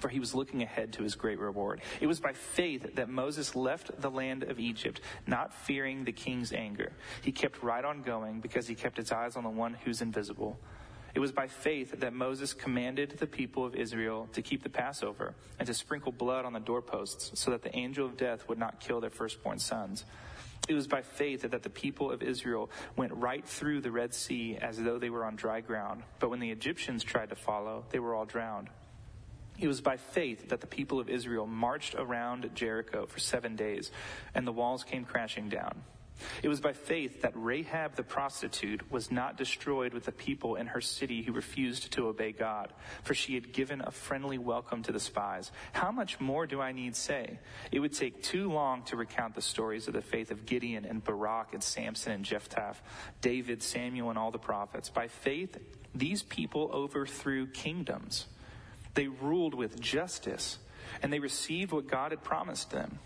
for 0.00 0.08
he 0.08 0.20
was 0.20 0.34
looking 0.34 0.62
ahead 0.62 0.92
to 0.94 1.02
his 1.02 1.14
great 1.14 1.38
reward. 1.38 1.80
It 2.00 2.06
was 2.06 2.20
by 2.20 2.32
faith 2.32 2.94
that 2.96 3.08
Moses 3.08 3.54
left 3.54 4.00
the 4.00 4.10
land 4.10 4.42
of 4.44 4.58
Egypt, 4.58 5.00
not 5.26 5.52
fearing 5.52 6.04
the 6.04 6.12
king's 6.12 6.52
anger. 6.52 6.92
He 7.22 7.32
kept 7.32 7.62
right 7.62 7.84
on 7.84 8.02
going 8.02 8.40
because 8.40 8.66
he 8.66 8.74
kept 8.74 8.96
his 8.96 9.12
eyes 9.12 9.36
on 9.36 9.44
the 9.44 9.50
one 9.50 9.74
who's 9.84 10.00
invisible. 10.02 10.58
It 11.14 11.20
was 11.20 11.32
by 11.32 11.46
faith 11.46 12.00
that 12.00 12.12
Moses 12.12 12.52
commanded 12.52 13.10
the 13.18 13.26
people 13.26 13.64
of 13.64 13.74
Israel 13.74 14.28
to 14.34 14.42
keep 14.42 14.62
the 14.62 14.68
Passover 14.68 15.34
and 15.58 15.66
to 15.66 15.74
sprinkle 15.74 16.12
blood 16.12 16.44
on 16.44 16.52
the 16.52 16.60
doorposts 16.60 17.38
so 17.40 17.50
that 17.50 17.62
the 17.62 17.74
angel 17.76 18.06
of 18.06 18.16
death 18.16 18.48
would 18.48 18.58
not 18.58 18.78
kill 18.78 19.00
their 19.00 19.10
firstborn 19.10 19.58
sons. 19.58 20.04
It 20.68 20.74
was 20.74 20.86
by 20.86 21.00
faith 21.00 21.42
that 21.42 21.62
the 21.62 21.70
people 21.70 22.10
of 22.10 22.22
Israel 22.22 22.70
went 22.94 23.12
right 23.14 23.44
through 23.44 23.80
the 23.80 23.90
Red 23.90 24.12
Sea 24.12 24.58
as 24.60 24.76
though 24.76 24.98
they 24.98 25.08
were 25.08 25.24
on 25.24 25.34
dry 25.34 25.60
ground. 25.60 26.02
But 26.18 26.28
when 26.30 26.40
the 26.40 26.50
Egyptians 26.50 27.02
tried 27.02 27.30
to 27.30 27.36
follow, 27.36 27.84
they 27.90 27.98
were 27.98 28.14
all 28.14 28.26
drowned. 28.26 28.68
It 29.60 29.68
was 29.68 29.80
by 29.80 29.96
faith 29.96 30.50
that 30.50 30.60
the 30.60 30.66
people 30.66 31.00
of 31.00 31.08
Israel 31.08 31.46
marched 31.46 31.94
around 31.96 32.50
Jericho 32.54 33.06
for 33.06 33.18
seven 33.18 33.56
days, 33.56 33.90
and 34.34 34.46
the 34.46 34.52
walls 34.52 34.84
came 34.84 35.04
crashing 35.04 35.48
down. 35.48 35.82
It 36.42 36.48
was 36.48 36.60
by 36.60 36.72
faith 36.72 37.22
that 37.22 37.32
Rahab 37.34 37.94
the 37.94 38.02
prostitute 38.02 38.90
was 38.90 39.10
not 39.10 39.36
destroyed 39.36 39.92
with 39.94 40.04
the 40.04 40.12
people 40.12 40.56
in 40.56 40.66
her 40.68 40.80
city 40.80 41.22
who 41.22 41.32
refused 41.32 41.92
to 41.92 42.08
obey 42.08 42.32
God, 42.32 42.72
for 43.02 43.14
she 43.14 43.34
had 43.34 43.52
given 43.52 43.80
a 43.80 43.90
friendly 43.90 44.38
welcome 44.38 44.82
to 44.84 44.92
the 44.92 45.00
spies. 45.00 45.52
How 45.72 45.92
much 45.92 46.20
more 46.20 46.46
do 46.46 46.60
I 46.60 46.72
need 46.72 46.96
say? 46.96 47.38
It 47.70 47.80
would 47.80 47.92
take 47.92 48.22
too 48.22 48.50
long 48.50 48.82
to 48.84 48.96
recount 48.96 49.34
the 49.34 49.42
stories 49.42 49.86
of 49.88 49.94
the 49.94 50.02
faith 50.02 50.30
of 50.30 50.46
Gideon 50.46 50.84
and 50.84 51.02
Barak 51.02 51.54
and 51.54 51.62
Samson 51.62 52.12
and 52.12 52.24
Jephthah, 52.24 52.76
David, 53.20 53.62
Samuel, 53.62 54.10
and 54.10 54.18
all 54.18 54.30
the 54.30 54.38
prophets. 54.38 54.88
By 54.88 55.08
faith, 55.08 55.56
these 55.94 56.22
people 56.22 56.70
overthrew 56.72 57.46
kingdoms. 57.46 58.26
They 58.94 59.08
ruled 59.08 59.54
with 59.54 59.80
justice, 59.80 60.58
and 61.02 61.12
they 61.12 61.18
received 61.18 61.72
what 61.72 61.86
God 61.86 62.12
had 62.12 62.22
promised 62.22 62.70
them. 62.70 62.98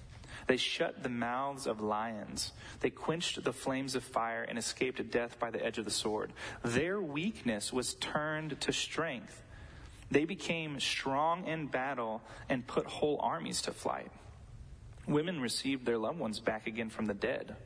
They 0.46 0.56
shut 0.56 1.02
the 1.02 1.08
mouths 1.08 1.66
of 1.66 1.80
lions. 1.80 2.52
They 2.80 2.90
quenched 2.90 3.42
the 3.42 3.52
flames 3.52 3.94
of 3.94 4.02
fire 4.02 4.42
and 4.42 4.58
escaped 4.58 5.10
death 5.10 5.38
by 5.38 5.50
the 5.50 5.64
edge 5.64 5.78
of 5.78 5.84
the 5.84 5.90
sword. 5.90 6.32
Their 6.64 7.00
weakness 7.00 7.72
was 7.72 7.94
turned 7.94 8.60
to 8.60 8.72
strength. 8.72 9.42
They 10.10 10.24
became 10.24 10.80
strong 10.80 11.46
in 11.46 11.66
battle 11.68 12.22
and 12.48 12.66
put 12.66 12.86
whole 12.86 13.18
armies 13.22 13.62
to 13.62 13.72
flight. 13.72 14.10
Women 15.06 15.40
received 15.40 15.86
their 15.86 15.98
loved 15.98 16.18
ones 16.18 16.38
back 16.40 16.66
again 16.66 16.90
from 16.90 17.06
the 17.06 17.14
dead. 17.14 17.56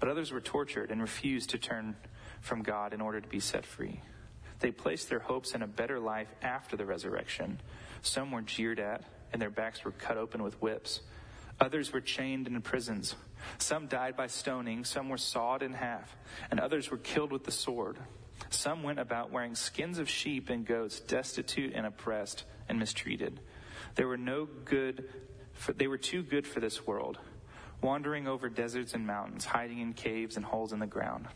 But 0.00 0.08
others 0.08 0.30
were 0.32 0.40
tortured 0.40 0.90
and 0.90 1.00
refused 1.00 1.50
to 1.50 1.58
turn 1.58 1.96
from 2.40 2.62
God 2.62 2.92
in 2.92 3.00
order 3.00 3.20
to 3.20 3.28
be 3.28 3.40
set 3.40 3.64
free. 3.66 4.00
They 4.60 4.70
placed 4.70 5.08
their 5.08 5.20
hopes 5.20 5.54
in 5.54 5.62
a 5.62 5.66
better 5.66 6.00
life 6.00 6.28
after 6.42 6.76
the 6.76 6.86
resurrection. 6.86 7.60
Some 8.02 8.30
were 8.30 8.42
jeered 8.42 8.80
at, 8.80 9.04
and 9.32 9.40
their 9.40 9.50
backs 9.50 9.84
were 9.84 9.92
cut 9.92 10.16
open 10.16 10.42
with 10.42 10.60
whips. 10.60 11.00
Others 11.60 11.92
were 11.92 12.00
chained 12.00 12.46
in 12.46 12.60
prisons. 12.62 13.14
Some 13.58 13.86
died 13.86 14.16
by 14.16 14.26
stoning, 14.26 14.84
some 14.84 15.08
were 15.08 15.18
sawed 15.18 15.62
in 15.62 15.74
half, 15.74 16.16
and 16.50 16.60
others 16.60 16.90
were 16.90 16.98
killed 16.98 17.32
with 17.32 17.44
the 17.44 17.52
sword. 17.52 17.96
Some 18.50 18.82
went 18.82 18.98
about 18.98 19.30
wearing 19.30 19.54
skins 19.54 19.98
of 19.98 20.08
sheep 20.08 20.50
and 20.50 20.64
goats, 20.64 21.00
destitute 21.00 21.74
and 21.74 21.86
oppressed 21.86 22.44
and 22.68 22.78
mistreated. 22.78 23.40
They 23.94 24.04
were 24.04 24.16
no 24.16 24.48
good 24.64 25.08
for, 25.52 25.72
they 25.72 25.88
were 25.88 25.98
too 25.98 26.22
good 26.22 26.46
for 26.46 26.60
this 26.60 26.86
world, 26.86 27.18
wandering 27.82 28.28
over 28.28 28.48
deserts 28.48 28.94
and 28.94 29.06
mountains, 29.06 29.44
hiding 29.44 29.80
in 29.80 29.92
caves 29.92 30.36
and 30.36 30.44
holes 30.44 30.72
in 30.72 30.78
the 30.78 30.86
ground. 30.86 31.26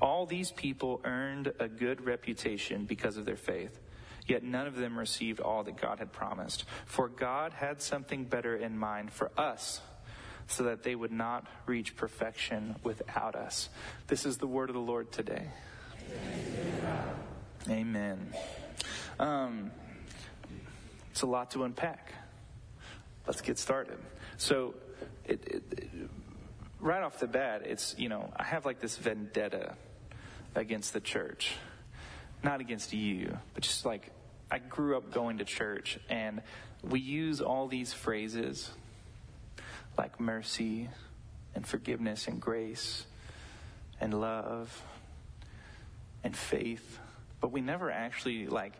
All 0.00 0.26
these 0.26 0.50
people 0.50 1.00
earned 1.04 1.52
a 1.58 1.68
good 1.68 2.04
reputation 2.04 2.84
because 2.84 3.16
of 3.16 3.24
their 3.24 3.36
faith. 3.36 3.78
Yet 4.26 4.42
none 4.42 4.66
of 4.66 4.76
them 4.76 4.98
received 4.98 5.40
all 5.40 5.64
that 5.64 5.76
God 5.76 5.98
had 5.98 6.12
promised. 6.12 6.64
For 6.86 7.08
God 7.08 7.52
had 7.52 7.82
something 7.82 8.24
better 8.24 8.56
in 8.56 8.76
mind 8.78 9.12
for 9.12 9.30
us 9.36 9.80
so 10.46 10.64
that 10.64 10.82
they 10.82 10.94
would 10.94 11.12
not 11.12 11.46
reach 11.66 11.96
perfection 11.96 12.76
without 12.82 13.34
us. 13.34 13.68
This 14.06 14.26
is 14.26 14.38
the 14.38 14.46
word 14.46 14.70
of 14.70 14.74
the 14.74 14.80
Lord 14.80 15.12
today. 15.12 15.48
Amen. 17.68 18.32
Um, 19.18 19.70
it's 21.10 21.22
a 21.22 21.26
lot 21.26 21.50
to 21.52 21.64
unpack. 21.64 22.12
Let's 23.26 23.40
get 23.40 23.58
started. 23.58 23.98
So, 24.36 24.74
it, 25.24 25.42
it, 25.46 25.90
right 26.78 27.02
off 27.02 27.18
the 27.18 27.26
bat, 27.26 27.62
it's, 27.64 27.94
you 27.96 28.08
know, 28.08 28.30
I 28.36 28.44
have 28.44 28.66
like 28.66 28.80
this 28.80 28.96
vendetta 28.96 29.74
against 30.54 30.92
the 30.92 31.00
church. 31.00 31.56
Not 32.42 32.60
against 32.60 32.92
you, 32.92 33.38
but 33.54 33.62
just 33.62 33.84
like 33.84 34.10
I 34.50 34.58
grew 34.58 34.96
up 34.96 35.12
going 35.12 35.38
to 35.38 35.44
church 35.44 35.98
and 36.08 36.42
we 36.82 37.00
use 37.00 37.40
all 37.40 37.66
these 37.66 37.92
phrases 37.92 38.70
like 39.96 40.20
mercy 40.20 40.90
and 41.54 41.66
forgiveness 41.66 42.26
and 42.26 42.40
grace 42.40 43.06
and 44.00 44.20
love 44.20 44.82
and 46.22 46.36
faith, 46.36 46.98
but 47.40 47.52
we 47.52 47.60
never 47.60 47.90
actually 47.90 48.46
like 48.46 48.72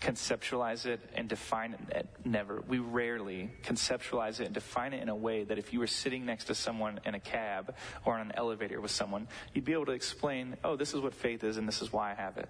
conceptualize 0.00 0.86
it 0.86 1.00
and 1.14 1.28
define 1.28 1.74
it 1.90 2.08
never 2.24 2.62
we 2.68 2.78
rarely 2.78 3.50
conceptualize 3.64 4.38
it 4.38 4.44
and 4.44 4.54
define 4.54 4.92
it 4.92 5.02
in 5.02 5.08
a 5.08 5.16
way 5.16 5.42
that 5.42 5.58
if 5.58 5.72
you 5.72 5.80
were 5.80 5.88
sitting 5.88 6.24
next 6.24 6.44
to 6.44 6.54
someone 6.54 7.00
in 7.04 7.16
a 7.16 7.20
cab 7.20 7.74
or 8.04 8.14
on 8.14 8.20
an 8.20 8.32
elevator 8.36 8.80
with 8.80 8.92
someone 8.92 9.26
you'd 9.54 9.64
be 9.64 9.72
able 9.72 9.86
to 9.86 9.92
explain 9.92 10.56
oh 10.62 10.76
this 10.76 10.94
is 10.94 11.00
what 11.00 11.12
faith 11.12 11.42
is 11.42 11.56
and 11.56 11.66
this 11.66 11.82
is 11.82 11.92
why 11.92 12.12
i 12.12 12.14
have 12.14 12.36
it 12.36 12.48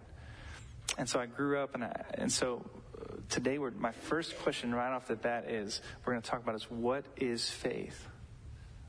and 0.98 1.08
so 1.08 1.18
i 1.18 1.24
grew 1.24 1.58
up 1.58 1.74
and 1.74 1.84
I, 1.84 2.04
and 2.14 2.30
so 2.30 2.62
uh, 3.00 3.16
today 3.28 3.58
we're, 3.58 3.70
my 3.70 3.92
first 3.92 4.38
question 4.40 4.74
right 4.74 4.92
off 4.92 5.08
the 5.08 5.16
bat 5.16 5.50
is 5.50 5.80
we're 6.04 6.12
going 6.12 6.22
to 6.22 6.30
talk 6.30 6.42
about 6.42 6.54
is 6.54 6.64
what 6.64 7.04
is 7.16 7.48
faith? 7.48 8.06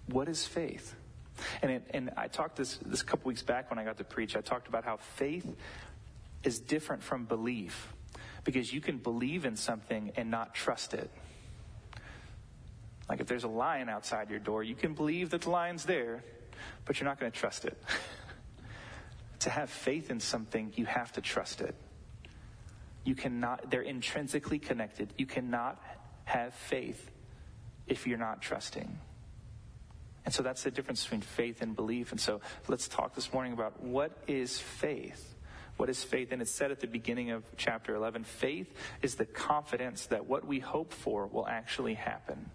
What 0.07 0.27
is 0.27 0.45
faith? 0.45 0.95
And, 1.61 1.71
it, 1.71 1.83
and 1.91 2.11
I 2.17 2.27
talked 2.27 2.55
this, 2.55 2.79
this 2.85 3.03
couple 3.03 3.29
weeks 3.29 3.43
back 3.43 3.69
when 3.69 3.79
I 3.79 3.83
got 3.83 3.97
to 3.97 4.03
preach, 4.03 4.35
I 4.35 4.41
talked 4.41 4.67
about 4.67 4.83
how 4.83 4.97
faith 4.97 5.55
is 6.43 6.59
different 6.59 7.03
from 7.03 7.25
belief 7.25 7.93
because 8.43 8.73
you 8.73 8.81
can 8.81 8.97
believe 8.97 9.45
in 9.45 9.55
something 9.55 10.11
and 10.15 10.31
not 10.31 10.53
trust 10.53 10.93
it. 10.93 11.09
Like 13.07 13.19
if 13.19 13.27
there's 13.27 13.43
a 13.43 13.49
lion 13.49 13.89
outside 13.89 14.29
your 14.29 14.39
door, 14.39 14.63
you 14.63 14.75
can 14.75 14.93
believe 14.93 15.31
that 15.31 15.41
the 15.41 15.49
lion's 15.49 15.85
there, 15.85 16.23
but 16.85 16.99
you're 16.99 17.09
not 17.09 17.19
going 17.19 17.31
to 17.31 17.37
trust 17.37 17.65
it. 17.65 17.77
to 19.39 19.49
have 19.49 19.69
faith 19.69 20.11
in 20.11 20.19
something, 20.19 20.71
you 20.75 20.85
have 20.85 21.11
to 21.13 21.21
trust 21.21 21.61
it. 21.61 21.75
You 23.03 23.15
cannot, 23.15 23.71
they're 23.71 23.81
intrinsically 23.81 24.59
connected. 24.59 25.13
You 25.17 25.25
cannot 25.25 25.81
have 26.25 26.53
faith 26.53 27.09
if 27.87 28.05
you're 28.05 28.19
not 28.19 28.41
trusting. 28.41 28.99
And 30.25 30.33
so 30.33 30.43
that's 30.43 30.63
the 30.63 30.69
difference 30.69 31.03
between 31.03 31.21
faith 31.21 31.61
and 31.61 31.75
belief. 31.75 32.11
And 32.11 32.21
so 32.21 32.41
let's 32.67 32.87
talk 32.87 33.15
this 33.15 33.33
morning 33.33 33.53
about 33.53 33.81
what 33.81 34.11
is 34.27 34.59
faith? 34.59 35.35
What 35.79 35.89
is 35.89 36.03
faith? 36.03 36.33
And 36.33 36.41
it's 36.41 36.51
said 36.51 36.71
at 36.71 36.81
the 36.81 36.87
beginning 36.87 37.31
of 37.31 37.41
chapter 37.55 37.95
11 37.95 38.25
faith 38.25 38.67
is 39.01 39.15
the 39.15 39.25
confidence 39.25 40.07
that 40.07 40.25
what 40.25 40.45
we 40.45 40.59
hope 40.59 40.91
for 40.91 41.25
will 41.25 41.47
actually 41.47 41.93
happen. 41.93 42.51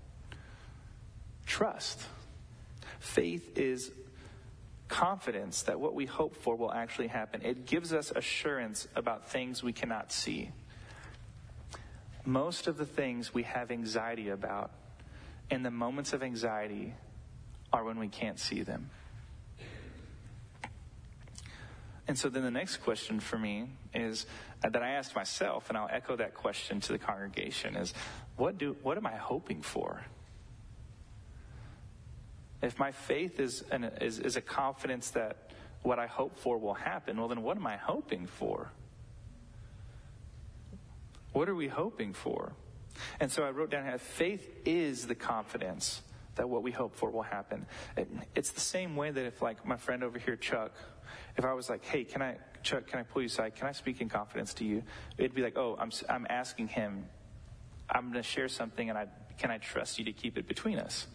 Trust. 1.47 2.03
Faith 3.01 3.57
is 3.57 3.91
confidence 4.89 5.63
that 5.63 5.81
what 5.81 5.95
we 5.95 6.05
hope 6.05 6.37
for 6.37 6.55
will 6.55 6.71
actually 6.71 7.07
happen. 7.07 7.41
It 7.43 7.65
gives 7.65 7.95
us 7.95 8.11
assurance 8.15 8.89
about 8.95 9.31
things 9.31 9.63
we 9.63 9.73
cannot 9.73 10.13
see. 10.13 10.51
Most 12.27 12.67
of 12.67 12.77
the 12.77 12.85
things 12.85 13.33
we 13.33 13.45
have 13.45 13.71
anxiety 13.71 14.29
about 14.29 14.71
in 15.51 15.63
the 15.63 15.71
moments 15.71 16.13
of 16.13 16.23
anxiety 16.23 16.93
are 17.73 17.85
when 17.85 17.99
we 17.99 18.09
can't 18.09 18.39
see 18.39 18.63
them. 18.65 18.91
And 22.07 22.19
so 22.19 22.29
then 22.29 22.43
the 22.43 22.51
next 22.51 22.79
question 22.79 23.19
for 23.19 23.39
me 23.39 23.71
is 23.95 24.27
uh, 24.63 24.69
that 24.69 24.83
I 24.83 24.91
asked 24.91 25.15
myself, 25.15 25.69
and 25.69 25.79
I'll 25.79 25.89
echo 25.91 26.17
that 26.17 26.35
question 26.35 26.81
to 26.81 26.93
the 26.93 26.99
congregation 26.99 27.77
is 27.77 27.95
what 28.37 28.59
do 28.59 28.77
what 28.83 28.99
am 28.99 29.07
I 29.07 29.17
hoping 29.17 29.63
for? 29.63 30.05
If 32.61 32.79
my 32.79 32.93
faith 32.93 33.41
is, 33.41 33.63
an, 33.71 33.85
is, 34.01 34.19
is 34.19 34.37
a 34.37 34.41
confidence 34.41 35.11
that 35.11 35.51
what 35.83 35.99
I 35.99 36.07
hope 36.07 36.39
for 36.39 36.57
will 36.57 36.75
happen, 36.75 37.19
well, 37.19 37.29
then 37.29 37.43
what 37.43 37.59
am 37.59 37.67
I 37.67 37.77
hoping 37.77 38.27
for? 38.27 38.71
What 41.33 41.49
are 41.49 41.55
we 41.55 41.69
hoping 41.69 42.15
for? 42.15 42.53
And 43.21 43.31
so 43.31 43.45
I 43.45 43.51
wrote 43.51 43.71
down 43.71 43.85
here 43.85 43.99
faith 43.99 44.49
is 44.65 45.07
the 45.07 45.15
confidence 45.15 46.01
that 46.37 46.49
what 46.49 46.63
we 46.63 46.71
hope 46.71 46.95
for 46.97 47.11
will 47.11 47.23
happen. 47.23 47.67
It, 47.97 48.09
it's 48.35 48.51
the 48.51 48.61
same 48.61 48.97
way 48.97 49.11
that 49.11 49.25
if, 49.25 49.43
like, 49.43 49.67
my 49.67 49.77
friend 49.77 50.03
over 50.03 50.19
here, 50.19 50.37
Chuck, 50.37 50.73
if 51.37 51.45
I 51.45 51.53
was 51.53 51.69
like, 51.69 51.85
hey, 51.85 52.05
can 52.05 52.23
I, 52.23 52.37
Chuck, 52.63 52.87
can 52.87 52.99
I 52.99 53.03
pull 53.03 53.23
you 53.23 53.27
aside? 53.27 53.55
Can 53.55 53.67
I 53.69 53.73
speak 53.73 54.01
in 54.01 54.09
confidence 54.09 54.55
to 54.55 54.65
you? 54.65 54.83
It'd 55.19 55.35
be 55.35 55.43
like, 55.43 55.57
oh, 55.57 55.77
I'm, 55.79 55.91
I'm 56.09 56.27
asking 56.29 56.69
him, 56.69 57.07
I'm 57.89 58.11
going 58.11 58.23
to 58.23 58.29
share 58.29 58.49
something 58.49 58.89
and 58.89 58.99
I, 58.99 59.07
can 59.39 59.51
I 59.51 59.59
trust 59.59 59.99
you 59.99 60.05
to 60.07 60.13
keep 60.13 60.39
it 60.39 60.47
between 60.47 60.79
us? 60.79 61.07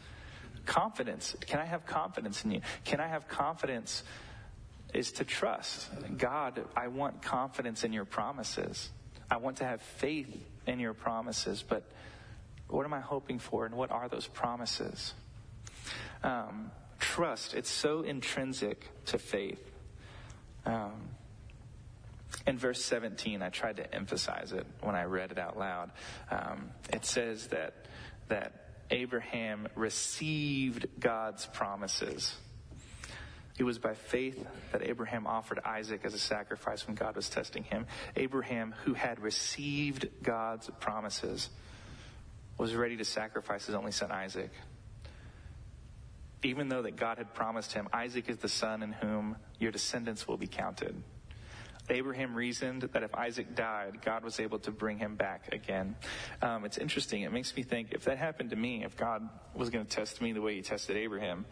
confidence. 0.66 1.36
Can 1.48 1.60
I 1.60 1.66
have 1.66 1.86
confidence 1.86 2.46
in 2.46 2.52
you? 2.52 2.62
Can 2.84 3.00
I 3.00 3.08
have 3.08 3.28
confidence 3.28 4.04
is 4.94 5.12
to 5.14 5.24
trust. 5.24 5.88
God, 6.18 6.66
I 6.76 6.88
want 6.88 7.22
confidence 7.22 7.84
in 7.84 7.94
your 7.94 8.06
promises. 8.06 8.90
I 9.30 9.38
want 9.38 9.58
to 9.58 9.66
have 9.66 9.82
faith 9.82 10.36
in 10.66 10.80
your 10.80 10.94
promises, 10.94 11.64
but 11.68 11.84
what 12.70 12.86
am 12.86 12.94
I 12.94 13.00
hoping 13.00 13.40
for 13.40 13.66
and 13.66 13.76
what 13.76 13.92
are 13.92 14.08
those 14.08 14.28
promises? 14.28 15.14
Um, 16.24 16.72
trust, 17.00 17.54
it's 17.54 17.70
so 17.70 18.02
intrinsic 18.02 18.88
to 19.08 19.18
faith. 19.18 19.64
Um, 20.66 21.10
in 22.46 22.58
verse 22.58 22.84
17, 22.84 23.42
I 23.42 23.50
tried 23.50 23.78
to 23.78 23.94
emphasize 23.96 24.54
it 24.54 24.66
when 24.82 24.96
I 24.96 25.04
read 25.04 25.32
it 25.32 25.40
out 25.40 25.58
loud. 25.58 25.92
Um, 26.30 26.70
it 26.94 27.06
says 27.06 27.48
that, 27.48 27.74
that 28.28 28.54
Abraham 28.92 29.68
received 29.76 30.88
God's 31.00 31.46
promises. 31.48 32.36
It 33.58 33.64
was 33.64 33.78
by 33.78 33.94
faith 33.94 34.48
that 34.72 34.84
Abraham 34.84 35.28
offered 35.28 35.60
Isaac 35.66 36.02
as 36.06 36.14
a 36.14 36.20
sacrifice 36.20 36.88
when 36.88 36.96
God 36.96 37.16
was 37.16 37.30
testing 37.30 37.64
him. 37.64 37.88
Abraham, 38.16 38.74
who 38.86 38.94
had 38.94 39.20
received 39.20 40.08
God's 40.24 40.70
promises, 40.80 41.50
was 42.60 42.75
ready 42.75 42.98
to 42.98 43.06
sacrifice 43.06 43.66
his 43.66 43.74
only 43.74 43.92
son 43.92 44.12
Isaac. 44.12 44.51
Even 46.44 46.70
though 46.70 46.84
that 46.84 46.98
God 46.98 47.18
had 47.18 47.34
promised 47.34 47.74
him, 47.74 47.88
Isaac 47.92 48.30
is 48.30 48.38
the 48.38 48.50
son 48.50 48.84
in 48.84 48.92
whom 48.92 49.38
your 49.60 49.72
descendants 49.72 50.28
will 50.28 50.38
be 50.38 50.48
counted. 50.48 51.01
Abraham 51.89 52.36
reasoned 52.36 52.84
that 52.84 53.01
if 53.01 53.16
Isaac 53.16 53.56
died, 53.56 54.01
God 54.04 54.24
was 54.24 54.39
able 54.39 54.60
to 54.60 54.72
bring 54.72 55.00
him 55.00 55.16
back 55.16 55.51
again. 55.54 55.96
Um, 56.42 56.66
it's 56.66 56.78
interesting. 56.78 57.24
It 57.24 57.32
makes 57.32 57.56
me 57.56 57.63
think 57.63 57.94
if 57.94 58.04
that 58.06 58.18
happened 58.18 58.51
to 58.51 58.56
me, 58.56 58.84
if 58.84 58.96
God 58.96 59.28
was 59.56 59.70
going 59.70 59.86
to 59.86 59.89
test 59.89 60.22
me 60.22 60.34
the 60.34 60.42
way 60.42 60.56
he 60.56 60.62
tested 60.62 60.98
Abraham, 60.98 61.46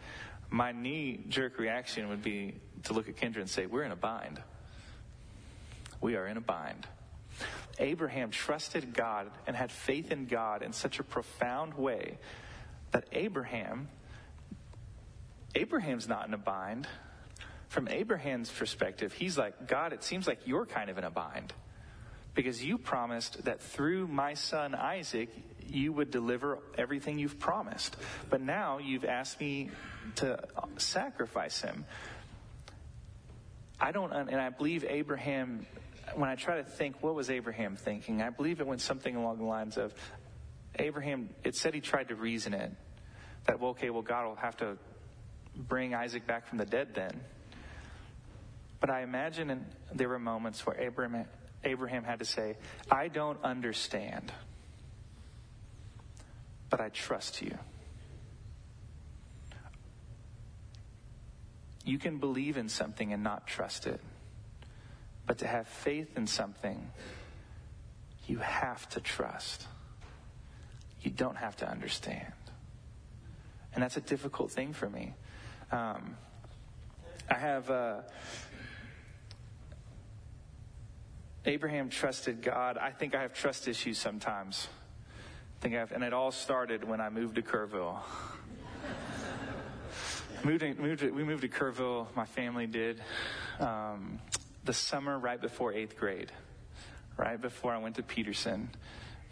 my 0.50 0.72
knee 0.72 1.24
jerk 1.28 1.58
reaction 1.58 2.08
would 2.08 2.22
be 2.22 2.54
to 2.84 2.92
look 2.92 3.08
at 3.08 3.16
Kendra 3.16 3.38
and 3.38 3.50
say, 3.50 3.66
We're 3.66 3.82
in 3.82 3.92
a 3.92 3.96
bind. 3.96 4.40
We 6.00 6.14
are 6.16 6.26
in 6.26 6.36
a 6.36 6.40
bind. 6.40 6.86
Abraham 7.78 8.30
trusted 8.30 8.92
God 8.94 9.30
and 9.46 9.56
had 9.56 9.70
faith 9.70 10.10
in 10.10 10.26
God 10.26 10.62
in 10.62 10.72
such 10.72 10.98
a 10.98 11.04
profound 11.04 11.74
way 11.74 12.18
that 12.90 13.04
Abraham, 13.12 13.88
Abraham's 15.54 16.08
not 16.08 16.26
in 16.26 16.34
a 16.34 16.38
bind 16.38 16.86
from 17.68 17.86
Abraham's 17.88 18.50
perspective, 18.50 19.12
he's 19.12 19.36
like, 19.36 19.68
God, 19.68 19.92
it 19.92 20.02
seems 20.02 20.26
like 20.26 20.46
you're 20.46 20.66
kind 20.66 20.88
of 20.88 20.98
in 20.98 21.04
a 21.04 21.10
bind 21.10 21.52
because 22.34 22.64
you 22.64 22.78
promised 22.78 23.44
that 23.44 23.60
through 23.60 24.06
my 24.06 24.34
son 24.34 24.74
Isaac, 24.74 25.28
you 25.66 25.92
would 25.92 26.10
deliver 26.10 26.60
everything 26.78 27.18
you've 27.18 27.38
promised. 27.38 27.96
But 28.30 28.40
now 28.40 28.78
you've 28.78 29.04
asked 29.04 29.38
me 29.40 29.70
to 30.16 30.38
sacrifice 30.78 31.60
him. 31.60 31.84
I 33.78 33.92
don't, 33.92 34.12
and 34.12 34.40
I 34.40 34.48
believe 34.48 34.84
Abraham, 34.88 35.66
when 36.14 36.28
I 36.28 36.34
try 36.34 36.56
to 36.56 36.64
think, 36.64 37.02
what 37.02 37.14
was 37.14 37.30
Abraham 37.30 37.76
thinking? 37.76 38.22
I 38.22 38.30
believe 38.30 38.60
it 38.60 38.66
went 38.66 38.80
something 38.80 39.16
along 39.16 39.38
the 39.38 39.44
lines 39.44 39.76
of 39.76 39.92
Abraham, 40.78 41.30
it 41.44 41.56
said 41.56 41.74
he 41.74 41.80
tried 41.80 42.08
to 42.08 42.14
reason 42.14 42.54
it 42.54 42.72
that, 43.46 43.60
well, 43.60 43.70
okay, 43.70 43.90
well, 43.90 44.02
God 44.02 44.26
will 44.26 44.36
have 44.36 44.56
to 44.58 44.76
bring 45.56 45.94
Isaac 45.94 46.26
back 46.26 46.46
from 46.46 46.58
the 46.58 46.66
dead 46.66 46.94
then. 46.94 47.20
But 48.80 48.90
I 48.90 49.02
imagine 49.02 49.64
there 49.92 50.08
were 50.08 50.18
moments 50.18 50.64
where 50.64 50.80
Abraham, 50.80 51.24
Abraham 51.64 52.04
had 52.04 52.20
to 52.20 52.24
say, 52.24 52.56
I 52.90 53.08
don't 53.08 53.42
understand, 53.42 54.32
but 56.70 56.80
I 56.80 56.90
trust 56.90 57.42
you. 57.42 57.58
You 61.84 61.98
can 61.98 62.18
believe 62.18 62.56
in 62.56 62.68
something 62.68 63.12
and 63.12 63.22
not 63.22 63.46
trust 63.46 63.86
it. 63.86 64.00
But 65.28 65.38
to 65.38 65.46
have 65.46 65.68
faith 65.68 66.16
in 66.16 66.26
something, 66.26 66.90
you 68.26 68.38
have 68.38 68.88
to 68.88 69.00
trust. 69.00 69.66
You 71.02 71.10
don't 71.10 71.36
have 71.36 71.54
to 71.58 71.70
understand. 71.70 72.32
And 73.74 73.82
that's 73.82 73.98
a 73.98 74.00
difficult 74.00 74.50
thing 74.50 74.72
for 74.72 74.88
me. 74.88 75.14
Um, 75.70 76.16
I 77.30 77.34
have. 77.34 77.70
Uh, 77.70 78.00
Abraham 81.44 81.88
trusted 81.90 82.42
God. 82.42 82.78
I 82.78 82.90
think 82.90 83.14
I 83.14 83.22
have 83.22 83.32
trust 83.32 83.68
issues 83.68 83.98
sometimes. 83.98 84.68
I 85.58 85.62
think 85.62 85.74
I 85.74 85.78
have, 85.78 85.92
and 85.92 86.02
it 86.02 86.12
all 86.12 86.30
started 86.30 86.84
when 86.84 87.00
I 87.00 87.10
moved 87.10 87.36
to 87.36 87.42
Kerrville. 87.42 87.98
moved, 90.44 90.78
moved 90.78 91.02
we 91.02 91.22
moved 91.22 91.42
to 91.42 91.48
Kerrville. 91.48 92.06
My 92.16 92.26
family 92.26 92.66
did 92.66 93.02
um, 93.60 94.18
the 94.68 94.74
summer 94.74 95.18
right 95.18 95.40
before 95.40 95.72
eighth 95.72 95.96
grade, 95.96 96.30
right 97.16 97.40
before 97.40 97.72
I 97.72 97.78
went 97.78 97.96
to 97.96 98.02
Peterson, 98.02 98.68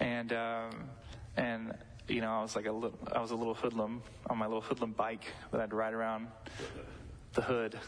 and 0.01 0.33
um, 0.33 0.71
and 1.37 1.75
you 2.09 2.23
know 2.23 2.31
I 2.31 2.41
was 2.41 2.57
like 2.57 2.65
a 2.65 2.73
little, 2.73 2.99
I 3.13 3.21
was 3.21 3.33
a 3.33 3.37
little 3.37 3.53
hoodlum 3.53 4.03
on 4.31 4.39
my 4.39 4.47
little 4.47 4.63
hoodlum 4.63 4.93
bike 4.93 5.25
that 5.53 5.61
I'd 5.61 5.75
ride 5.75 5.93
around 5.93 6.29
the 7.35 7.43
hood, 7.43 7.79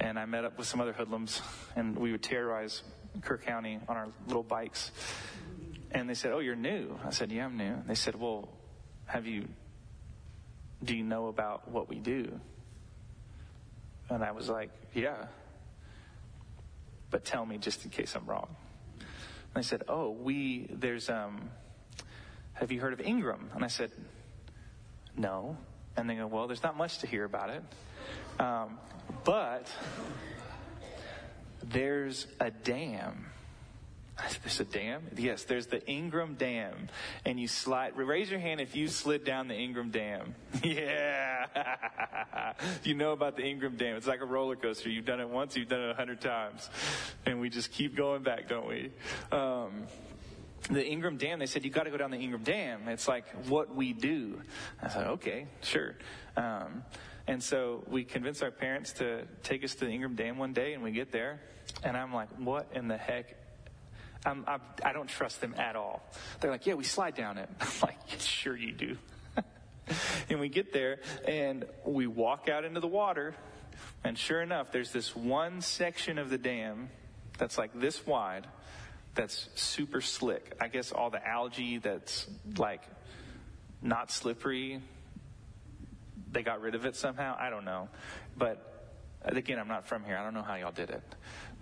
and 0.00 0.18
I 0.18 0.24
met 0.24 0.44
up 0.44 0.58
with 0.58 0.66
some 0.66 0.80
other 0.80 0.92
hoodlums, 0.92 1.40
and 1.76 1.96
we 1.96 2.10
would 2.10 2.24
terrorize 2.24 2.82
Kerr 3.20 3.38
County 3.38 3.78
on 3.88 3.96
our 3.96 4.08
little 4.26 4.42
bikes. 4.42 4.90
And 5.92 6.10
they 6.10 6.14
said, 6.14 6.32
Oh, 6.32 6.40
you're 6.40 6.56
new. 6.56 6.98
I 7.04 7.10
said, 7.10 7.30
Yeah, 7.30 7.44
I'm 7.44 7.56
new. 7.56 7.76
They 7.86 7.94
said, 7.94 8.16
Well, 8.16 8.48
have 9.04 9.24
you, 9.24 9.46
do 10.82 10.96
you 10.96 11.04
know 11.04 11.28
about 11.28 11.70
what 11.70 11.88
we 11.88 12.00
do? 12.00 12.40
And 14.10 14.24
I 14.24 14.32
was 14.32 14.48
like, 14.48 14.70
Yeah. 14.92 15.26
But 17.10 17.24
tell 17.24 17.46
me 17.46 17.58
just 17.58 17.84
in 17.84 17.90
case 17.90 18.14
I'm 18.16 18.26
wrong. 18.26 18.54
And 18.98 19.06
I 19.56 19.60
said, 19.60 19.84
Oh, 19.88 20.10
we, 20.10 20.66
there's, 20.70 21.08
um, 21.08 21.50
have 22.54 22.72
you 22.72 22.80
heard 22.80 22.92
of 22.92 23.00
Ingram? 23.00 23.50
And 23.54 23.64
I 23.64 23.68
said, 23.68 23.90
No. 25.16 25.56
And 25.96 26.10
they 26.10 26.16
go, 26.16 26.26
Well, 26.26 26.46
there's 26.46 26.62
not 26.62 26.76
much 26.76 26.98
to 26.98 27.06
hear 27.06 27.24
about 27.24 27.50
it. 27.50 27.62
Um, 28.38 28.78
but 29.24 29.70
there's 31.62 32.26
a 32.40 32.50
dam. 32.50 33.25
There's 34.42 34.60
a 34.60 34.64
dam? 34.64 35.02
Yes, 35.16 35.44
there's 35.44 35.66
the 35.66 35.86
Ingram 35.86 36.34
Dam. 36.34 36.88
And 37.24 37.38
you 37.38 37.48
slide, 37.48 37.96
raise 37.96 38.30
your 38.30 38.40
hand 38.40 38.60
if 38.60 38.74
you 38.74 38.88
slid 38.88 39.24
down 39.24 39.48
the 39.48 39.54
Ingram 39.54 39.90
Dam. 39.90 40.34
Yeah. 40.62 42.54
you 42.82 42.94
know 42.94 43.12
about 43.12 43.36
the 43.36 43.42
Ingram 43.44 43.76
Dam. 43.76 43.96
It's 43.96 44.06
like 44.06 44.20
a 44.20 44.24
roller 44.24 44.56
coaster. 44.56 44.88
You've 44.88 45.04
done 45.04 45.20
it 45.20 45.28
once, 45.28 45.56
you've 45.56 45.68
done 45.68 45.82
it 45.82 45.90
a 45.90 45.94
hundred 45.94 46.20
times. 46.20 46.70
And 47.26 47.40
we 47.40 47.50
just 47.50 47.72
keep 47.72 47.94
going 47.94 48.22
back, 48.22 48.48
don't 48.48 48.66
we? 48.66 48.90
Um, 49.30 49.86
the 50.70 50.84
Ingram 50.84 51.18
Dam, 51.18 51.38
they 51.38 51.46
said, 51.46 51.64
you 51.64 51.70
got 51.70 51.84
to 51.84 51.90
go 51.90 51.96
down 51.96 52.10
the 52.10 52.18
Ingram 52.18 52.42
Dam. 52.42 52.88
It's 52.88 53.06
like 53.06 53.28
what 53.46 53.74
we 53.74 53.92
do. 53.92 54.40
I 54.82 54.88
said, 54.88 55.06
okay, 55.08 55.46
sure. 55.62 55.94
Um, 56.36 56.82
and 57.28 57.42
so 57.42 57.84
we 57.86 58.04
convinced 58.04 58.42
our 58.42 58.50
parents 58.50 58.92
to 58.94 59.26
take 59.42 59.62
us 59.62 59.74
to 59.76 59.84
the 59.84 59.90
Ingram 59.90 60.14
Dam 60.14 60.38
one 60.38 60.52
day, 60.52 60.72
and 60.72 60.82
we 60.82 60.90
get 60.90 61.12
there, 61.12 61.40
and 61.82 61.96
I'm 61.96 62.14
like, 62.14 62.28
what 62.38 62.70
in 62.72 62.88
the 62.88 62.96
heck? 62.96 63.45
I'm, 64.26 64.44
I'm, 64.46 64.60
I 64.84 64.92
do 64.92 64.98
not 64.98 65.08
trust 65.08 65.40
them 65.40 65.54
at 65.56 65.76
all. 65.76 66.02
They're 66.40 66.50
like, 66.50 66.66
yeah, 66.66 66.74
we 66.74 66.84
slide 66.84 67.14
down 67.14 67.38
it. 67.38 67.48
I'm 67.60 67.68
like, 67.82 67.96
sure 68.18 68.56
you 68.56 68.72
do. 68.72 68.96
and 70.30 70.40
we 70.40 70.48
get 70.48 70.72
there, 70.72 70.98
and 71.26 71.64
we 71.84 72.06
walk 72.06 72.48
out 72.48 72.64
into 72.64 72.80
the 72.80 72.88
water, 72.88 73.34
and 74.04 74.18
sure 74.18 74.42
enough, 74.42 74.72
there's 74.72 74.92
this 74.92 75.14
one 75.14 75.60
section 75.60 76.18
of 76.18 76.28
the 76.28 76.38
dam 76.38 76.90
that's 77.38 77.56
like 77.56 77.78
this 77.78 78.06
wide 78.06 78.46
that's 79.14 79.48
super 79.54 80.00
slick. 80.00 80.54
I 80.60 80.68
guess 80.68 80.92
all 80.92 81.10
the 81.10 81.26
algae 81.26 81.78
that's 81.78 82.26
like 82.58 82.82
not 83.80 84.10
slippery 84.10 84.82
they 86.36 86.42
got 86.42 86.60
rid 86.60 86.74
of 86.74 86.84
it 86.84 86.96
somehow. 86.96 87.34
I 87.38 87.48
don't 87.48 87.64
know. 87.64 87.88
But 88.36 88.92
again, 89.24 89.58
I'm 89.58 89.68
not 89.68 89.86
from 89.86 90.04
here. 90.04 90.18
I 90.18 90.22
don't 90.22 90.34
know 90.34 90.42
how 90.42 90.56
y'all 90.56 90.70
did 90.70 90.90
it. 90.90 91.02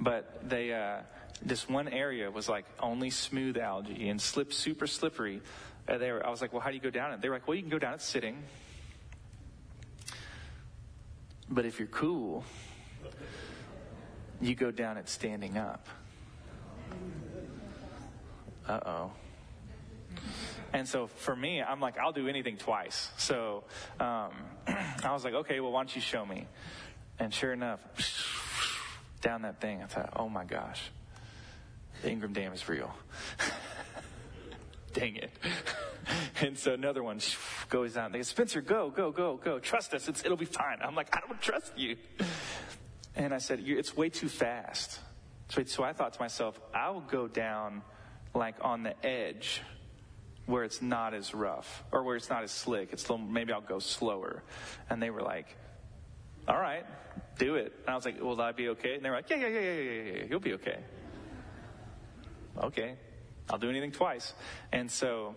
But 0.00 0.48
they, 0.48 0.72
uh, 0.72 1.02
this 1.44 1.68
one 1.68 1.88
area 1.88 2.30
was 2.30 2.48
like 2.48 2.64
only 2.80 3.10
smooth 3.10 3.58
algae 3.58 4.08
and 4.08 4.20
slip, 4.20 4.52
super 4.52 4.86
slippery. 4.86 5.42
Uh, 5.86 5.98
they 5.98 6.10
were, 6.10 6.24
I 6.24 6.30
was 6.30 6.40
like, 6.40 6.52
well, 6.52 6.60
how 6.60 6.70
do 6.70 6.76
you 6.76 6.82
go 6.82 6.90
down 6.90 7.12
it? 7.12 7.20
They 7.20 7.28
were 7.28 7.36
like, 7.36 7.46
well, 7.46 7.54
you 7.54 7.62
can 7.62 7.70
go 7.70 7.78
down 7.78 7.94
it 7.94 8.00
sitting. 8.00 8.42
But 11.50 11.66
if 11.66 11.78
you're 11.78 11.88
cool, 11.88 12.44
you 14.40 14.54
go 14.54 14.70
down 14.70 14.96
it 14.96 15.08
standing 15.08 15.58
up. 15.58 15.86
Uh 18.66 18.80
oh. 18.86 19.12
And 20.72 20.88
so 20.88 21.06
for 21.06 21.36
me, 21.36 21.62
I'm 21.62 21.80
like, 21.80 21.98
I'll 21.98 22.12
do 22.12 22.26
anything 22.26 22.56
twice. 22.56 23.10
So 23.18 23.64
um, 24.00 24.32
I 24.66 25.12
was 25.12 25.24
like, 25.24 25.34
okay, 25.34 25.60
well, 25.60 25.70
why 25.70 25.80
don't 25.80 25.94
you 25.94 26.00
show 26.00 26.24
me? 26.24 26.46
And 27.18 27.32
sure 27.32 27.52
enough, 27.52 27.80
down 29.20 29.42
that 29.42 29.60
thing, 29.60 29.82
I 29.82 29.86
thought, 29.86 30.14
oh 30.16 30.28
my 30.28 30.44
gosh, 30.44 30.90
the 32.04 32.10
Ingram 32.10 32.34
Dam 32.34 32.52
is 32.52 32.68
real. 32.68 32.94
Dang 34.92 35.16
it. 35.16 35.30
and 36.42 36.58
so 36.58 36.74
another 36.74 37.02
one 37.02 37.18
goes 37.70 37.94
down. 37.94 38.12
They 38.12 38.18
go, 38.18 38.22
Spencer, 38.22 38.60
go, 38.60 38.90
go, 38.90 39.10
go, 39.10 39.40
go. 39.42 39.58
Trust 39.58 39.94
us. 39.94 40.06
It's, 40.06 40.22
it'll 40.22 40.36
be 40.36 40.44
fine. 40.44 40.78
I'm 40.82 40.94
like, 40.94 41.16
I 41.16 41.20
don't 41.26 41.40
trust 41.40 41.76
you. 41.76 41.96
And 43.16 43.32
I 43.32 43.38
said, 43.38 43.60
it's 43.64 43.96
way 43.96 44.08
too 44.08 44.28
fast. 44.28 44.98
So, 45.48 45.62
so 45.62 45.84
I 45.84 45.92
thought 45.92 46.14
to 46.14 46.20
myself, 46.20 46.60
I 46.74 46.90
will 46.90 47.00
go 47.00 47.28
down 47.28 47.82
like 48.34 48.56
on 48.60 48.82
the 48.82 49.06
edge 49.06 49.62
where 50.46 50.64
it's 50.64 50.82
not 50.82 51.14
as 51.14 51.32
rough 51.32 51.84
or 51.92 52.02
where 52.02 52.16
it's 52.16 52.28
not 52.28 52.42
as 52.42 52.50
slick. 52.50 52.88
It's 52.90 53.08
little, 53.08 53.24
maybe 53.24 53.52
I'll 53.52 53.60
go 53.60 53.78
slower. 53.78 54.42
And 54.90 55.00
they 55.00 55.10
were 55.10 55.22
like, 55.22 55.46
all 56.48 56.58
right, 56.58 56.84
do 57.38 57.54
it. 57.54 57.72
And 57.82 57.90
I 57.90 57.94
was 57.94 58.04
like, 58.04 58.20
will 58.20 58.34
that 58.34 58.56
be 58.56 58.70
okay? 58.70 58.96
And 58.96 59.04
they 59.04 59.10
were 59.10 59.16
like, 59.16 59.30
yeah, 59.30 59.36
yeah, 59.36 59.46
yeah, 59.46 59.60
yeah, 59.60 59.80
yeah, 59.80 60.12
yeah, 60.16 60.24
you'll 60.28 60.40
be 60.40 60.54
okay. 60.54 60.78
Okay, 62.56 62.94
I'll 63.50 63.58
do 63.58 63.68
anything 63.68 63.92
twice. 63.92 64.32
And 64.72 64.90
so, 64.90 65.34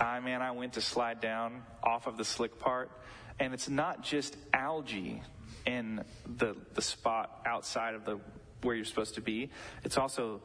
I 0.00 0.20
man, 0.20 0.42
I 0.42 0.52
went 0.52 0.74
to 0.74 0.80
slide 0.80 1.20
down 1.20 1.62
off 1.82 2.06
of 2.06 2.16
the 2.16 2.24
slick 2.24 2.58
part, 2.58 2.90
and 3.38 3.52
it's 3.54 3.68
not 3.68 4.02
just 4.02 4.36
algae 4.52 5.22
in 5.66 6.04
the 6.38 6.56
the 6.74 6.82
spot 6.82 7.42
outside 7.46 7.94
of 7.94 8.04
the 8.04 8.18
where 8.62 8.74
you're 8.74 8.84
supposed 8.84 9.16
to 9.16 9.20
be. 9.20 9.50
It's 9.84 9.98
also 9.98 10.40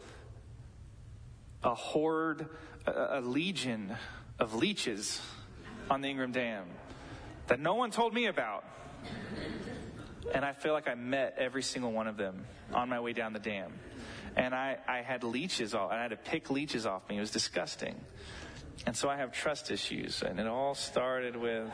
a 1.63 1.73
horde 1.73 2.47
a, 2.87 3.21
legion 3.21 3.95
of 4.39 4.55
leeches 4.55 5.21
on 5.89 6.01
the 6.01 6.09
Ingram 6.09 6.31
Dam 6.31 6.65
that 7.47 7.59
no 7.59 7.75
one 7.75 7.91
told 7.91 8.13
me 8.13 8.25
about. 8.27 8.63
And 10.33 10.43
I 10.43 10.53
feel 10.53 10.73
like 10.73 10.89
I 10.89 10.95
met 10.95 11.35
every 11.37 11.63
single 11.63 11.91
one 11.91 12.07
of 12.07 12.17
them 12.17 12.45
on 12.73 12.89
my 12.89 12.99
way 12.99 13.13
down 13.13 13.33
the 13.33 13.39
dam. 13.39 13.71
And 14.37 14.53
I, 14.53 14.77
I 14.87 15.01
had 15.01 15.23
leeches 15.23 15.73
all, 15.73 15.89
and 15.89 15.97
I 15.97 16.03
had 16.03 16.11
to 16.11 16.15
pick 16.15 16.51
leeches 16.51 16.85
off 16.85 17.09
me. 17.09 17.17
It 17.17 17.19
was 17.19 17.31
disgusting. 17.31 17.95
And 18.85 18.95
so 18.95 19.09
I 19.09 19.17
have 19.17 19.31
trust 19.33 19.71
issues. 19.71 20.21
And 20.21 20.39
it 20.39 20.45
all 20.45 20.75
started 20.75 21.35
with 21.35 21.71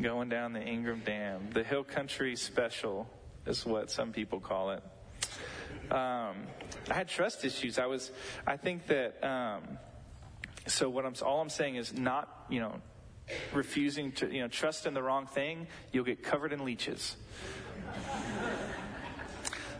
going 0.00 0.28
down 0.28 0.52
the 0.52 0.62
Ingram 0.62 1.02
Dam. 1.04 1.50
The 1.52 1.64
Hill 1.64 1.82
Country 1.82 2.36
Special 2.36 3.10
is 3.44 3.66
what 3.66 3.90
some 3.90 4.12
people 4.12 4.38
call 4.38 4.70
it. 4.70 4.82
Um, 5.90 6.46
I 6.88 6.94
had 6.94 7.08
trust 7.08 7.44
issues. 7.44 7.80
I 7.80 7.86
was, 7.86 8.12
I 8.46 8.56
think 8.56 8.86
that, 8.86 9.22
um, 9.26 9.78
so 10.68 10.88
what 10.88 11.04
I'm, 11.04 11.14
all 11.26 11.40
I'm 11.40 11.50
saying 11.50 11.74
is 11.74 11.92
not, 11.92 12.46
you 12.48 12.60
know, 12.60 12.76
refusing 13.52 14.12
to, 14.12 14.32
you 14.32 14.42
know, 14.42 14.48
trust 14.48 14.86
in 14.86 14.94
the 14.94 15.02
wrong 15.02 15.26
thing, 15.26 15.66
you'll 15.90 16.04
get 16.04 16.22
covered 16.22 16.52
in 16.52 16.64
leeches. 16.64 17.16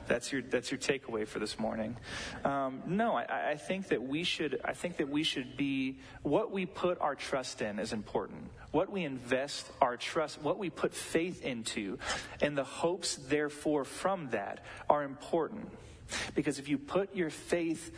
That's 0.06 0.32
your 0.32 0.42
that's 0.42 0.70
your 0.70 0.78
takeaway 0.78 1.26
for 1.26 1.38
this 1.38 1.58
morning. 1.58 1.96
Um, 2.44 2.82
no, 2.86 3.14
I, 3.14 3.50
I, 3.50 3.56
think 3.56 3.88
that 3.88 4.02
we 4.02 4.24
should. 4.24 4.60
I 4.64 4.72
think 4.72 4.98
that 4.98 5.08
we 5.08 5.22
should 5.22 5.56
be 5.56 5.98
what 6.22 6.50
we 6.50 6.66
put 6.66 7.00
our 7.00 7.14
trust 7.14 7.62
in 7.62 7.78
is 7.78 7.92
important. 7.92 8.50
What 8.70 8.90
we 8.90 9.04
invest 9.04 9.70
our 9.80 9.96
trust, 9.96 10.40
what 10.42 10.58
we 10.58 10.70
put 10.70 10.94
faith 10.94 11.44
into, 11.44 11.98
and 12.40 12.56
the 12.56 12.64
hopes 12.64 13.16
therefore 13.16 13.84
from 13.84 14.30
that 14.30 14.64
are 14.88 15.02
important. 15.02 15.68
Because 16.34 16.58
if 16.58 16.68
you 16.68 16.78
put 16.78 17.14
your 17.14 17.30
faith, 17.30 17.94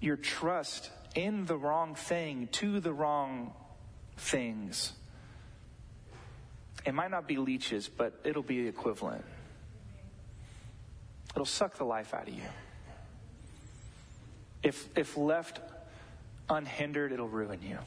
your 0.00 0.16
trust 0.16 0.90
in 1.14 1.46
the 1.46 1.56
wrong 1.56 1.94
thing, 1.94 2.48
to 2.52 2.80
the 2.80 2.92
wrong 2.92 3.52
things. 4.16 4.92
It 6.84 6.94
might 6.94 7.10
not 7.10 7.26
be 7.26 7.36
leeches, 7.36 7.88
but 7.88 8.18
it'll 8.24 8.42
be 8.42 8.66
equivalent. 8.66 9.24
It'll 11.34 11.44
suck 11.44 11.76
the 11.76 11.84
life 11.84 12.12
out 12.12 12.28
of 12.28 12.34
you. 12.34 12.42
If, 14.62 14.88
if 14.96 15.16
left 15.16 15.60
unhindered, 16.48 17.12
it'll 17.12 17.28
ruin 17.28 17.60
you. 17.62 17.78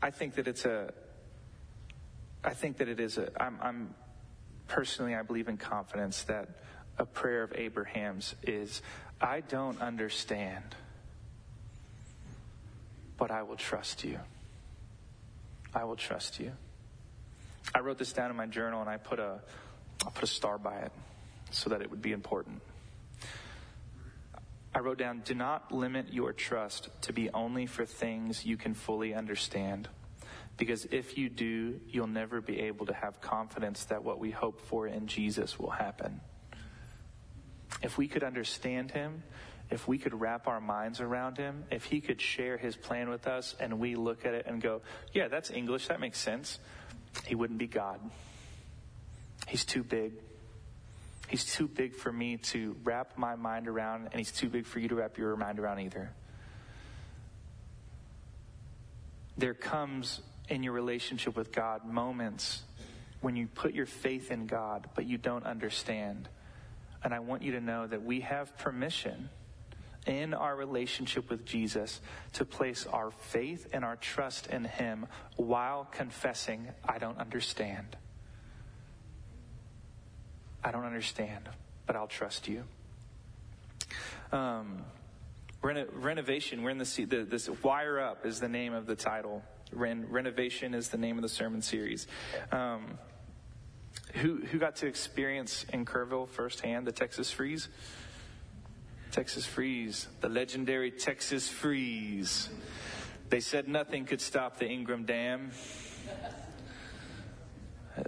I 0.00 0.10
think 0.10 0.34
that 0.36 0.48
it's 0.48 0.64
a, 0.64 0.92
I 2.44 2.54
think 2.54 2.78
that 2.78 2.88
it 2.88 3.00
is 3.00 3.18
a, 3.18 3.30
I'm, 3.40 3.58
I'm 3.60 3.94
personally, 4.68 5.14
I 5.14 5.22
believe 5.22 5.48
in 5.48 5.56
confidence 5.56 6.22
that 6.24 6.48
a 6.98 7.04
prayer 7.04 7.42
of 7.42 7.52
Abraham's 7.54 8.34
is, 8.42 8.82
I 9.20 9.40
don't 9.40 9.80
understand, 9.80 10.76
but 13.16 13.30
I 13.30 13.42
will 13.42 13.56
trust 13.56 14.04
you. 14.04 14.18
I 15.74 15.84
will 15.84 15.96
trust 15.96 16.40
you. 16.40 16.52
I 17.74 17.80
wrote 17.80 17.98
this 17.98 18.12
down 18.12 18.30
in 18.30 18.36
my 18.36 18.46
journal 18.46 18.80
and 18.80 18.88
I 18.88 18.96
put 18.96 19.18
a, 19.18 19.40
I 20.06 20.10
put 20.10 20.24
a 20.24 20.28
star 20.28 20.58
by 20.58 20.78
it 20.78 20.92
so 21.50 21.70
that 21.70 21.82
it 21.82 21.90
would 21.90 22.02
be 22.02 22.12
important. 22.12 22.62
I 24.74 24.80
wrote 24.80 24.98
down, 24.98 25.22
do 25.24 25.34
not 25.34 25.72
limit 25.72 26.12
your 26.12 26.32
trust 26.32 26.88
to 27.02 27.12
be 27.12 27.30
only 27.30 27.66
for 27.66 27.84
things 27.84 28.44
you 28.44 28.56
can 28.56 28.74
fully 28.74 29.14
understand. 29.14 29.88
Because 30.56 30.86
if 30.86 31.16
you 31.16 31.28
do, 31.28 31.80
you'll 31.88 32.06
never 32.06 32.40
be 32.40 32.60
able 32.60 32.86
to 32.86 32.92
have 32.92 33.20
confidence 33.20 33.84
that 33.86 34.02
what 34.02 34.18
we 34.18 34.30
hope 34.30 34.60
for 34.60 34.86
in 34.86 35.06
Jesus 35.06 35.58
will 35.58 35.70
happen. 35.70 36.20
If 37.82 37.96
we 37.96 38.08
could 38.08 38.24
understand 38.24 38.90
him, 38.90 39.22
if 39.70 39.86
we 39.86 39.98
could 39.98 40.18
wrap 40.18 40.46
our 40.48 40.60
minds 40.60 41.00
around 41.00 41.36
him, 41.36 41.64
if 41.70 41.84
he 41.84 42.00
could 42.00 42.20
share 42.20 42.56
his 42.56 42.76
plan 42.76 43.08
with 43.08 43.26
us 43.26 43.54
and 43.60 43.78
we 43.78 43.94
look 43.94 44.24
at 44.24 44.34
it 44.34 44.46
and 44.46 44.60
go, 44.60 44.80
yeah, 45.12 45.28
that's 45.28 45.50
English, 45.50 45.88
that 45.88 46.00
makes 46.00 46.18
sense, 46.18 46.58
he 47.26 47.34
wouldn't 47.34 47.58
be 47.58 47.66
God. 47.66 48.00
He's 49.46 49.64
too 49.64 49.82
big. 49.82 50.12
He's 51.28 51.44
too 51.44 51.68
big 51.68 51.94
for 51.94 52.10
me 52.10 52.38
to 52.38 52.76
wrap 52.84 53.18
my 53.18 53.36
mind 53.36 53.68
around, 53.68 54.06
and 54.06 54.14
he's 54.14 54.32
too 54.32 54.48
big 54.48 54.66
for 54.66 54.78
you 54.78 54.88
to 54.88 54.94
wrap 54.94 55.18
your 55.18 55.36
mind 55.36 55.58
around 55.58 55.80
either. 55.80 56.10
There 59.36 59.54
comes 59.54 60.20
in 60.48 60.62
your 60.62 60.72
relationship 60.72 61.36
with 61.36 61.52
God 61.52 61.84
moments 61.84 62.62
when 63.20 63.36
you 63.36 63.46
put 63.46 63.74
your 63.74 63.86
faith 63.86 64.30
in 64.30 64.46
God, 64.46 64.88
but 64.94 65.06
you 65.06 65.18
don't 65.18 65.44
understand. 65.44 66.28
And 67.04 67.12
I 67.12 67.20
want 67.20 67.42
you 67.42 67.52
to 67.52 67.60
know 67.60 67.86
that 67.86 68.02
we 68.02 68.20
have 68.20 68.56
permission 68.56 69.28
in 70.08 70.34
our 70.34 70.56
relationship 70.56 71.30
with 71.30 71.44
Jesus 71.44 72.00
to 72.32 72.44
place 72.44 72.86
our 72.86 73.10
faith 73.10 73.68
and 73.72 73.84
our 73.84 73.96
trust 73.96 74.48
in 74.48 74.64
Him 74.64 75.06
while 75.36 75.84
confessing, 75.84 76.68
I 76.84 76.98
don't 76.98 77.18
understand. 77.18 77.96
I 80.64 80.72
don't 80.72 80.86
understand, 80.86 81.48
but 81.86 81.94
I'll 81.94 82.08
trust 82.08 82.48
you. 82.48 82.64
Um, 84.32 84.84
reno- 85.62 85.86
renovation, 85.92 86.62
we're 86.62 86.70
in 86.70 86.78
the, 86.78 87.04
the, 87.04 87.24
this 87.24 87.48
Wire 87.62 88.00
Up 88.00 88.26
is 88.26 88.40
the 88.40 88.48
name 88.48 88.72
of 88.72 88.86
the 88.86 88.96
title. 88.96 89.42
Ren- 89.72 90.06
renovation 90.08 90.74
is 90.74 90.88
the 90.88 90.98
name 90.98 91.16
of 91.16 91.22
the 91.22 91.28
sermon 91.28 91.62
series. 91.62 92.06
Um, 92.50 92.98
who, 94.14 94.36
who 94.36 94.58
got 94.58 94.76
to 94.76 94.86
experience 94.86 95.66
in 95.72 95.84
Kerrville 95.84 96.28
firsthand 96.28 96.86
the 96.86 96.92
Texas 96.92 97.30
freeze? 97.30 97.68
Texas 99.10 99.46
freeze, 99.46 100.08
the 100.20 100.28
legendary 100.28 100.90
Texas 100.90 101.48
freeze. 101.48 102.48
They 103.30 103.40
said 103.40 103.68
nothing 103.68 104.04
could 104.04 104.20
stop 104.20 104.58
the 104.58 104.66
Ingram 104.66 105.04
Dam. 105.04 105.50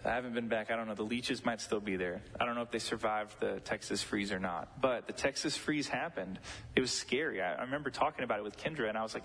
I 0.05 0.11
haven't 0.11 0.35
been 0.35 0.49
back. 0.49 0.71
I 0.71 0.77
don't 0.77 0.87
know. 0.87 0.95
The 0.95 1.03
leeches 1.03 1.45
might 1.45 1.61
still 1.61 1.81
be 1.81 1.97
there. 1.97 2.23
I 2.39 2.45
don't 2.45 2.55
know 2.55 2.63
if 2.63 2.71
they 2.71 2.79
survived 2.79 3.39
the 3.41 3.61
Texas 3.61 4.03
freeze 4.03 4.31
or 4.31 4.39
not. 4.39 4.81
But 4.81 5.07
the 5.07 5.13
Texas 5.13 5.57
freeze 5.57 5.89
happened. 5.89 6.39
It 6.77 6.81
was 6.81 6.93
scary. 6.93 7.43
I, 7.43 7.63
remember 7.63 7.91
talking 7.91 8.25
about 8.25 8.39
it 8.39 8.45
with 8.45 8.57
Kendra, 8.57 8.89
and 8.89 8.97
I 8.97 9.03
was 9.03 9.15
like, 9.15 9.25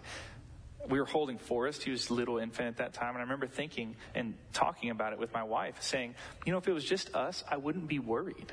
we 0.89 0.99
were 0.99 1.05
holding 1.05 1.37
Forrest. 1.37 1.83
He 1.83 1.91
was 1.91 2.09
a 2.09 2.13
little 2.13 2.39
infant 2.39 2.67
at 2.67 2.77
that 2.77 2.93
time. 2.93 3.09
And 3.09 3.17
I 3.17 3.21
remember 3.21 3.47
thinking 3.47 3.95
and 4.13 4.35
talking 4.53 4.89
about 4.89 5.13
it 5.13 5.19
with 5.19 5.33
my 5.33 5.43
wife, 5.43 5.81
saying, 5.81 6.15
you 6.45 6.51
know, 6.51 6.57
if 6.57 6.67
it 6.67 6.73
was 6.73 6.85
just 6.85 7.13
us, 7.15 7.43
I 7.49 7.57
wouldn't 7.57 7.87
be 7.87 7.99
worried. 7.99 8.51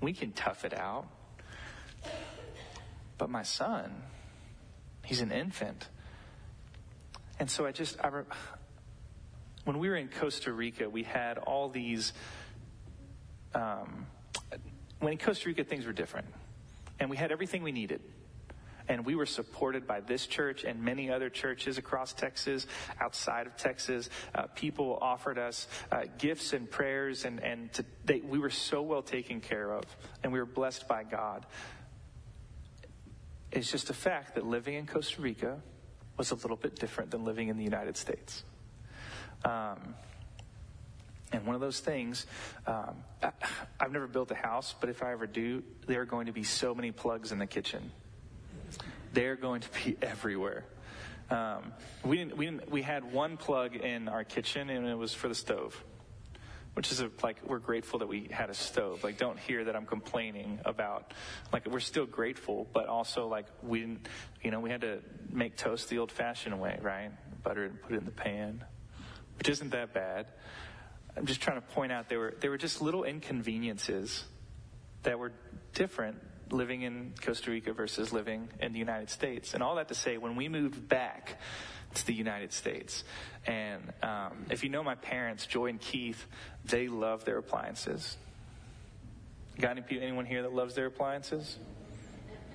We 0.00 0.12
can 0.12 0.32
tough 0.32 0.64
it 0.64 0.76
out. 0.76 1.06
But 3.18 3.30
my 3.30 3.42
son, 3.42 4.02
he's 5.04 5.20
an 5.20 5.30
infant. 5.30 5.88
And 7.38 7.50
so 7.50 7.66
I 7.66 7.72
just, 7.72 7.98
I, 8.00 8.10
when 9.64 9.78
we 9.78 9.88
were 9.88 9.96
in 9.96 10.08
Costa 10.08 10.52
Rica, 10.52 10.88
we 10.88 11.02
had 11.02 11.38
all 11.38 11.68
these, 11.68 12.12
um, 13.54 14.06
when 15.00 15.12
in 15.12 15.18
Costa 15.18 15.48
Rica, 15.48 15.64
things 15.64 15.86
were 15.86 15.92
different. 15.92 16.26
And 17.00 17.10
we 17.10 17.16
had 17.16 17.32
everything 17.32 17.62
we 17.62 17.72
needed. 17.72 18.00
And 18.86 19.06
we 19.06 19.14
were 19.14 19.26
supported 19.26 19.86
by 19.86 20.00
this 20.00 20.26
church 20.26 20.64
and 20.64 20.82
many 20.82 21.10
other 21.10 21.30
churches 21.30 21.78
across 21.78 22.12
Texas, 22.12 22.66
outside 23.00 23.46
of 23.46 23.56
Texas. 23.56 24.10
Uh, 24.34 24.42
people 24.54 24.98
offered 25.00 25.38
us 25.38 25.66
uh, 25.90 26.02
gifts 26.18 26.52
and 26.52 26.70
prayers, 26.70 27.24
and, 27.24 27.40
and 27.40 27.72
to, 27.72 27.84
they, 28.04 28.20
we 28.20 28.38
were 28.38 28.50
so 28.50 28.82
well 28.82 29.02
taken 29.02 29.40
care 29.40 29.72
of, 29.72 29.84
and 30.22 30.32
we 30.32 30.38
were 30.38 30.44
blessed 30.46 30.86
by 30.86 31.02
God. 31.02 31.46
It's 33.54 33.70
just 33.70 33.88
a 33.88 33.94
fact 33.94 34.34
that 34.34 34.44
living 34.44 34.74
in 34.74 34.84
Costa 34.84 35.22
Rica 35.22 35.60
was 36.16 36.32
a 36.32 36.34
little 36.34 36.56
bit 36.56 36.74
different 36.74 37.12
than 37.12 37.24
living 37.24 37.48
in 37.48 37.56
the 37.56 37.62
United 37.62 37.96
States. 37.96 38.42
Um, 39.44 39.94
and 41.32 41.46
one 41.46 41.54
of 41.54 41.60
those 41.60 41.78
things, 41.78 42.26
um, 42.66 42.96
I, 43.22 43.30
I've 43.78 43.92
never 43.92 44.08
built 44.08 44.32
a 44.32 44.34
house, 44.34 44.74
but 44.80 44.90
if 44.90 45.04
I 45.04 45.12
ever 45.12 45.28
do, 45.28 45.62
there 45.86 46.00
are 46.00 46.04
going 46.04 46.26
to 46.26 46.32
be 46.32 46.42
so 46.42 46.74
many 46.74 46.90
plugs 46.90 47.30
in 47.30 47.38
the 47.38 47.46
kitchen. 47.46 47.92
They're 49.12 49.36
going 49.36 49.60
to 49.60 49.68
be 49.84 49.96
everywhere. 50.02 50.64
Um, 51.30 51.72
we 52.04 52.16
didn't, 52.16 52.36
we 52.36 52.46
didn't, 52.46 52.70
we 52.70 52.82
had 52.82 53.12
one 53.12 53.36
plug 53.36 53.76
in 53.76 54.08
our 54.08 54.24
kitchen, 54.24 54.68
and 54.68 54.86
it 54.86 54.98
was 54.98 55.14
for 55.14 55.28
the 55.28 55.34
stove 55.34 55.80
which 56.74 56.92
is 56.92 57.00
a, 57.00 57.10
like 57.22 57.38
we're 57.46 57.58
grateful 57.58 58.00
that 58.00 58.08
we 58.08 58.28
had 58.30 58.50
a 58.50 58.54
stove. 58.54 59.02
Like, 59.02 59.18
don't 59.18 59.38
hear 59.38 59.64
that 59.64 59.74
I'm 59.74 59.86
complaining 59.86 60.60
about. 60.64 61.14
Like, 61.52 61.66
we're 61.66 61.80
still 61.80 62.06
grateful, 62.06 62.68
but 62.72 62.86
also 62.86 63.26
like 63.28 63.46
we 63.62 63.80
didn't, 63.80 64.08
you 64.42 64.50
know, 64.50 64.60
we 64.60 64.70
had 64.70 64.82
to 64.82 64.98
make 65.30 65.56
toast 65.56 65.88
the 65.88 65.98
old-fashioned 65.98 66.60
way, 66.60 66.78
right? 66.82 67.10
Butter 67.42 67.64
it 67.64 67.70
and 67.70 67.82
put 67.82 67.92
it 67.92 67.98
in 67.98 68.04
the 68.04 68.10
pan, 68.10 68.64
which 69.38 69.48
isn't 69.48 69.70
that 69.70 69.92
bad. 69.92 70.26
I'm 71.16 71.26
just 71.26 71.40
trying 71.40 71.60
to 71.60 71.66
point 71.66 71.92
out 71.92 72.08
there 72.08 72.18
were 72.18 72.34
there 72.40 72.50
were 72.50 72.58
just 72.58 72.82
little 72.82 73.04
inconveniences 73.04 74.24
that 75.04 75.18
were 75.18 75.32
different 75.74 76.16
living 76.50 76.82
in 76.82 77.14
Costa 77.22 77.50
Rica 77.50 77.72
versus 77.72 78.12
living 78.12 78.48
in 78.60 78.72
the 78.72 78.78
United 78.78 79.10
States. 79.10 79.54
And 79.54 79.62
all 79.62 79.76
that 79.76 79.88
to 79.88 79.94
say, 79.94 80.18
when 80.18 80.36
we 80.36 80.48
moved 80.48 80.88
back 80.88 81.38
to 81.94 82.06
the 82.06 82.14
United 82.14 82.52
States, 82.52 83.04
and 83.46 83.82
um, 84.02 84.46
if 84.50 84.62
you 84.62 84.70
know 84.70 84.82
my 84.82 84.94
parents, 84.94 85.46
Joy 85.46 85.66
and 85.66 85.80
Keith, 85.80 86.26
they 86.64 86.88
love 86.88 87.24
their 87.24 87.38
appliances. 87.38 88.16
Got 89.58 89.78
any 89.78 90.00
anyone 90.00 90.26
here 90.26 90.42
that 90.42 90.52
loves 90.52 90.74
their 90.74 90.86
appliances? 90.86 91.58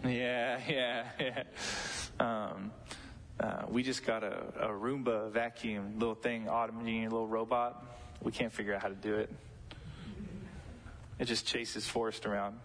Yeah, 0.03 0.59
yeah, 0.67 1.05
yeah. 1.19 1.43
Um, 2.19 2.71
uh, 3.39 3.63
we 3.69 3.83
just 3.83 4.05
got 4.05 4.23
a, 4.23 4.53
a 4.59 4.67
Roomba 4.67 5.31
vacuum 5.31 5.97
little 5.97 6.15
thing, 6.15 6.49
automated 6.49 7.11
little 7.11 7.27
robot. 7.27 7.85
We 8.21 8.31
can't 8.31 8.51
figure 8.51 8.75
out 8.75 8.81
how 8.81 8.89
to 8.89 8.95
do 8.95 9.15
it. 9.15 9.33
It 11.19 11.25
just 11.25 11.45
chases 11.45 11.87
Forrest 11.87 12.25
around. 12.25 12.59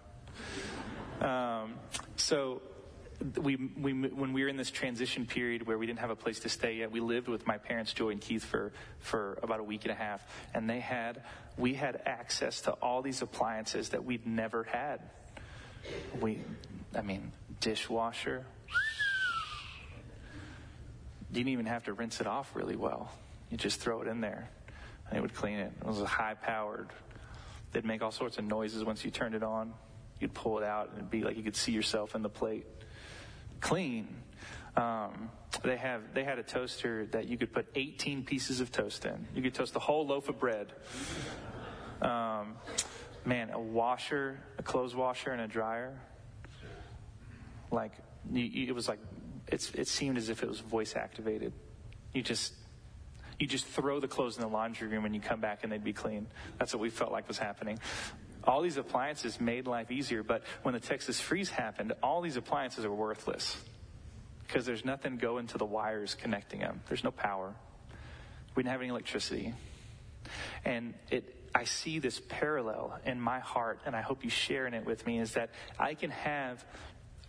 Um, 1.21 1.75
so 2.17 2.61
we, 3.41 3.57
we, 3.57 3.93
when 3.93 4.33
we 4.33 4.43
were 4.43 4.49
in 4.49 4.57
this 4.57 4.71
transition 4.71 5.25
period 5.25 5.67
where 5.67 5.79
we 5.79 5.87
didn't 5.87 6.01
have 6.01 6.11
a 6.11 6.17
place 6.17 6.41
to 6.41 6.49
stay 6.49 6.75
yet, 6.77 6.91
we 6.91 7.01
lived 7.01 7.29
with 7.29 7.47
my 7.47 7.57
parents, 7.57 7.93
Joy 7.93 8.11
and 8.11 8.21
Keith, 8.21 8.45
for, 8.45 8.73
for 9.01 9.39
about 9.43 9.61
a 9.61 9.63
week 9.63 9.85
and 9.85 9.93
a 9.93 9.95
half. 9.95 10.23
And 10.53 10.69
they 10.69 10.81
had, 10.81 11.23
we 11.57 11.75
had 11.75 12.03
access 12.05 12.61
to 12.63 12.73
all 12.73 13.01
these 13.03 13.23
appliances 13.23 13.91
that 13.91 14.05
we'd 14.05 14.27
never 14.27 14.65
had. 14.65 15.01
We, 16.21 16.41
I 16.95 17.03
mean, 17.03 17.33
dishwasher. 17.61 18.45
You 21.31 21.35
didn't 21.35 21.49
even 21.49 21.67
have 21.67 21.85
to 21.85 21.95
rinse 21.95 22.21
it 22.21 22.27
off 22.27 22.55
really 22.55 22.77
well. 22.77 23.11
You 23.51 23.57
just 23.57 23.81
throw 23.81 24.03
it 24.03 24.09
in 24.09 24.21
there 24.21 24.51
and 25.09 25.19
it 25.19 25.21
would 25.21 25.35
clean 25.35 25.59
it. 25.59 25.73
It 25.81 25.87
was 25.87 26.01
a 26.01 26.07
high 26.07 26.35
powered. 26.35 26.89
They'd 27.73 27.85
make 27.85 28.03
all 28.03 28.13
sorts 28.13 28.39
of 28.39 28.45
noises 28.45 28.85
once 28.85 29.05
you 29.05 29.11
turned 29.11 29.35
it 29.35 29.43
on. 29.43 29.73
You'd 30.21 30.35
pull 30.35 30.59
it 30.59 30.65
out 30.65 30.91
and 30.91 30.99
it'd 30.99 31.11
be 31.11 31.23
like 31.23 31.37
you 31.37 31.43
could 31.43 31.57
see 31.57 31.73
yourself 31.73 32.15
in 32.15 32.23
the 32.23 32.29
plate. 32.29 32.67
Clean. 33.61 34.09
Um, 34.77 35.31
they 35.63 35.77
have 35.77 36.03
they 36.15 36.25
had 36.25 36.39
a 36.39 36.43
toaster 36.43 37.07
that 37.07 37.29
you 37.29 37.37
could 37.37 37.53
put 37.53 37.67
18 37.75 38.25
pieces 38.25 38.61
of 38.61 38.73
toast 38.73 39.05
in. 39.05 39.27
You 39.35 39.43
could 39.43 39.55
toast 39.55 39.77
a 39.77 39.79
whole 39.79 40.07
loaf 40.07 40.29
of 40.29 40.39
bread. 40.39 40.73
Um, 42.03 42.57
man, 43.25 43.51
a 43.51 43.61
washer, 43.61 44.41
a 44.59 44.63
clothes 44.63 44.95
washer, 44.95 45.31
and 45.31 45.41
a 45.41 45.47
dryer. 45.47 45.99
Like 47.71 47.93
it 48.33 48.75
was 48.75 48.89
like 48.89 48.99
it's, 49.49 49.71
it 49.75 49.89
seemed 49.89 50.17
as 50.17 50.29
if 50.29 50.43
it 50.43 50.49
was 50.49 50.61
voice 50.61 50.97
activated. 50.97 51.53
You 52.13 52.23
just 52.23 52.55
you 53.39 53.47
just 53.47 53.67
throw 53.67 54.01
the 54.01 54.09
clothes 54.09 54.37
in 54.37 54.43
the 54.43 54.49
laundry 54.49 54.89
room 54.89 55.05
and 55.05 55.15
you 55.15 55.21
come 55.21 55.41
back 55.41 55.65
and 55.65 55.73
they'd 55.73 55.83
be 55.83 55.93
clean. 55.93 56.27
That's 56.59 56.73
what 56.73 56.81
we 56.81 56.91
felt 56.91 57.11
like 57.11 57.27
was 57.27 57.39
happening. 57.39 57.79
All 58.47 58.63
these 58.63 58.77
appliances 58.77 59.41
made 59.41 59.67
life 59.67 59.91
easier, 59.91 60.23
but 60.23 60.43
when 60.63 60.75
the 60.75 60.81
Texas 60.81 61.21
freeze 61.21 61.51
happened, 61.51 61.93
all 62.03 62.21
these 62.21 62.37
appliances 62.37 62.85
are 62.85 62.93
worthless 62.93 63.57
because 64.47 64.67
there's 64.67 64.85
nothing 64.85 65.17
going 65.17 65.47
to 65.49 65.59
the 65.59 65.65
wires 65.65 66.15
connecting 66.15 66.61
them. 66.61 66.83
There's 66.89 67.05
no 67.05 67.11
power. 67.11 67.55
We 68.55 68.63
didn't 68.63 68.73
have 68.73 68.81
any 68.81 68.91
electricity. 68.91 69.55
And 70.65 70.95
it, 71.11 71.35
I 71.55 71.65
see 71.65 71.99
this 71.99 72.21
parallel 72.29 72.99
in 73.05 73.21
my 73.21 73.41
heart, 73.41 73.81
and 73.87 73.97
I 73.97 74.03
hope 74.03 74.25
you 74.25 74.31
share 74.31 74.67
in 74.67 74.75
it 74.75 74.85
with 74.85 75.07
me, 75.07 75.21
is 75.21 75.33
that 75.33 75.51
I 75.79 75.95
can 75.95 76.11
have 76.11 76.65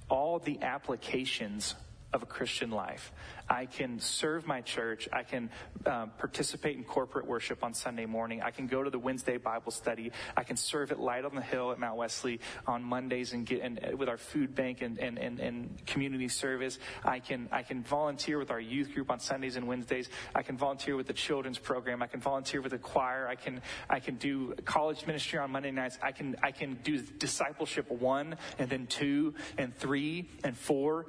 all 0.09 0.39
the 0.39 0.61
applications 0.61 1.75
of 2.15 2.23
a 2.23 2.25
Christian 2.25 2.71
life. 2.71 3.11
I 3.49 3.65
can 3.65 3.99
serve 3.99 4.47
my 4.47 4.61
church. 4.61 5.07
I 5.11 5.23
can 5.23 5.49
um, 5.85 6.11
participate 6.17 6.77
in 6.77 6.83
corporate 6.83 7.27
worship 7.27 7.63
on 7.63 7.73
Sunday 7.73 8.05
morning. 8.05 8.41
I 8.41 8.51
can 8.51 8.67
go 8.67 8.81
to 8.81 8.89
the 8.89 8.97
Wednesday 8.97 9.37
Bible 9.37 9.71
study. 9.71 10.11
I 10.35 10.43
can 10.43 10.55
serve 10.55 10.91
at 10.91 10.99
Light 10.99 11.25
on 11.25 11.35
the 11.35 11.41
Hill 11.41 11.71
at 11.71 11.77
Mount 11.77 11.97
Wesley 11.97 12.39
on 12.65 12.83
Mondays 12.83 13.33
and 13.33 13.45
get 13.45 13.61
and, 13.61 13.79
uh, 13.83 13.97
with 13.97 14.09
our 14.09 14.17
food 14.17 14.55
bank 14.55 14.81
and, 14.81 14.97
and, 14.97 15.19
and, 15.19 15.39
and 15.39 15.85
community 15.85 16.29
service. 16.29 16.79
I 17.03 17.19
can 17.19 17.49
I 17.51 17.63
can 17.63 17.83
volunteer 17.83 18.39
with 18.39 18.49
our 18.49 18.59
youth 18.59 18.93
group 18.93 19.11
on 19.11 19.19
Sundays 19.19 19.57
and 19.57 19.67
Wednesdays. 19.67 20.09
I 20.33 20.41
can 20.41 20.57
volunteer 20.57 20.95
with 20.95 21.07
the 21.07 21.13
children's 21.13 21.59
program. 21.59 22.01
I 22.01 22.07
can 22.07 22.21
volunteer 22.21 22.61
with 22.61 22.71
the 22.71 22.79
choir. 22.79 23.27
I 23.27 23.35
can 23.35 23.61
I 23.89 23.99
can 23.99 24.15
do 24.15 24.55
college 24.63 25.05
ministry 25.05 25.37
on 25.37 25.51
Monday 25.51 25.71
nights. 25.71 25.99
I 26.01 26.13
can 26.13 26.37
I 26.41 26.51
can 26.51 26.79
do 26.83 27.01
discipleship 27.01 27.91
one 27.91 28.37
and 28.57 28.69
then 28.69 28.87
two 28.87 29.35
and 29.57 29.75
three 29.75 30.29
and 30.43 30.57
four 30.57 31.07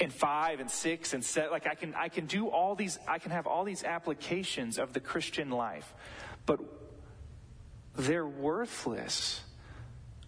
and 0.00 0.12
five 0.12 0.60
and 0.60 0.70
six 0.70 1.14
and 1.14 1.24
seven. 1.24 1.50
Like 1.50 1.66
I 1.66 1.74
can, 1.74 1.94
I 1.94 2.08
can 2.08 2.26
do 2.26 2.48
all 2.48 2.74
these, 2.74 2.98
I 3.08 3.18
can 3.18 3.30
have 3.30 3.46
all 3.46 3.64
these 3.64 3.84
applications 3.84 4.78
of 4.78 4.92
the 4.92 5.00
Christian 5.00 5.50
life, 5.50 5.94
but 6.46 6.60
they're 7.96 8.26
worthless 8.26 9.42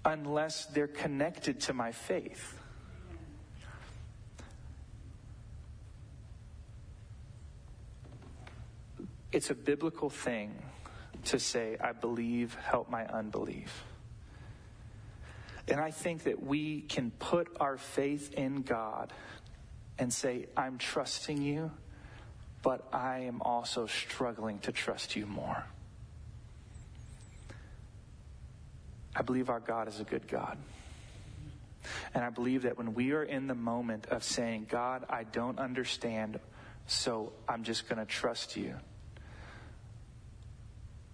unless 0.05 0.67
they're 0.67 0.87
connected 0.87 1.61
to 1.61 1.73
my 1.73 1.93
faith. 1.93 2.59
It's 9.33 9.51
a 9.51 9.55
biblical 9.55 10.11
thing 10.11 10.55
to 11.25 11.41
say, 11.41 11.77
I 11.81 11.93
believe, 11.93 12.55
help 12.55 12.89
my 12.89 13.05
unbelief. 13.07 13.85
And 15.67 15.81
I 15.81 15.91
think 15.91 16.25
that 16.25 16.43
we 16.43 16.83
can 16.83 17.11
put 17.11 17.49
our 17.59 17.77
faith 17.77 18.35
in 18.35 18.63
God 18.63 19.13
and 19.99 20.13
say, 20.13 20.47
I'm 20.57 20.79
trusting 20.79 21.41
you, 21.41 21.71
but 22.63 22.87
I 22.93 23.21
am 23.21 23.43
also 23.43 23.87
struggling 23.87 24.59
to 24.61 24.73
trust 24.73 25.17
you 25.17 25.27
more. 25.27 25.65
I 29.15 29.23
believe 29.23 29.49
our 29.49 29.61
God 29.61 29.87
is 29.89 30.01
a 30.01 30.05
good 30.05 30.27
God. 30.27 30.59
And 32.15 32.25
I 32.25 32.31
believe 32.31 32.63
that 32.63 32.79
when 32.79 32.95
we 32.95 33.13
are 33.13 33.23
in 33.23 33.47
the 33.47 33.55
moment 33.55 34.07
of 34.07 34.25
saying, 34.25 34.67
God, 34.69 35.05
I 35.09 35.25
don't 35.25 35.59
understand, 35.59 36.41
so 36.87 37.33
I'm 37.49 37.63
just 37.63 37.89
going 37.89 37.99
to 37.99 38.07
trust 38.07 38.57
you. 38.57 38.75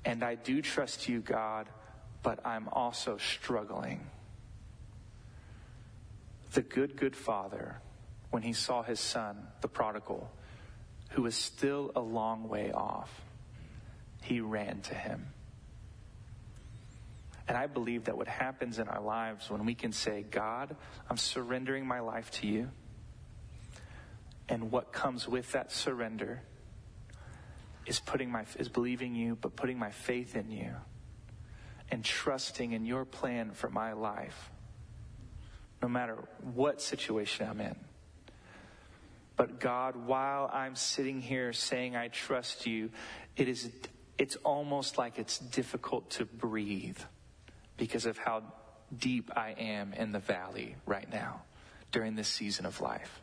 And 0.04 0.22
I 0.22 0.36
do 0.36 0.62
trust 0.62 1.08
you, 1.08 1.20
God, 1.20 1.68
but 2.22 2.46
I'm 2.46 2.68
also 2.68 3.18
struggling. 3.18 4.06
The 6.52 6.62
good, 6.62 6.96
good 6.96 7.16
Father 7.16 7.80
when 8.30 8.42
he 8.42 8.52
saw 8.52 8.82
his 8.82 9.00
son, 9.00 9.46
the 9.60 9.68
prodigal, 9.68 10.30
who 11.10 11.22
was 11.22 11.34
still 11.34 11.90
a 11.96 12.00
long 12.00 12.48
way 12.48 12.72
off, 12.72 13.10
he 14.22 14.40
ran 14.40 14.80
to 14.82 14.94
him. 14.94 15.26
And 17.48 17.58
I 17.58 17.66
believe 17.66 18.04
that 18.04 18.16
what 18.16 18.28
happens 18.28 18.78
in 18.78 18.86
our 18.86 19.00
lives 19.00 19.50
when 19.50 19.66
we 19.66 19.74
can 19.74 19.90
say, 19.90 20.22
God, 20.22 20.76
I'm 21.08 21.16
surrendering 21.16 21.84
my 21.84 21.98
life 21.98 22.30
to 22.32 22.46
you. 22.46 22.70
And 24.48 24.70
what 24.70 24.92
comes 24.92 25.26
with 25.26 25.50
that 25.52 25.72
surrender 25.72 26.42
is 27.86 27.98
putting 27.98 28.30
my, 28.30 28.44
is 28.58 28.68
believing 28.68 29.16
you, 29.16 29.36
but 29.40 29.56
putting 29.56 29.78
my 29.78 29.90
faith 29.90 30.36
in 30.36 30.50
you 30.50 30.74
and 31.90 32.04
trusting 32.04 32.70
in 32.70 32.84
your 32.84 33.04
plan 33.04 33.50
for 33.50 33.68
my 33.68 33.94
life, 33.94 34.50
no 35.82 35.88
matter 35.88 36.16
what 36.54 36.80
situation 36.80 37.48
I'm 37.48 37.60
in. 37.60 37.76
But 39.40 39.58
God, 39.58 39.96
while 39.96 40.50
I'm 40.52 40.76
sitting 40.76 41.22
here 41.22 41.54
saying 41.54 41.96
I 41.96 42.08
trust 42.08 42.66
you, 42.66 42.90
it 43.38 43.48
is 43.48 43.70
it's 44.18 44.36
almost 44.44 44.98
like 44.98 45.18
it's 45.18 45.38
difficult 45.38 46.10
to 46.10 46.26
breathe 46.26 46.98
because 47.78 48.04
of 48.04 48.18
how 48.18 48.42
deep 48.94 49.30
I 49.34 49.52
am 49.52 49.94
in 49.94 50.12
the 50.12 50.18
valley 50.18 50.76
right 50.84 51.10
now 51.10 51.40
during 51.90 52.16
this 52.16 52.28
season 52.28 52.66
of 52.66 52.82
life. 52.82 53.22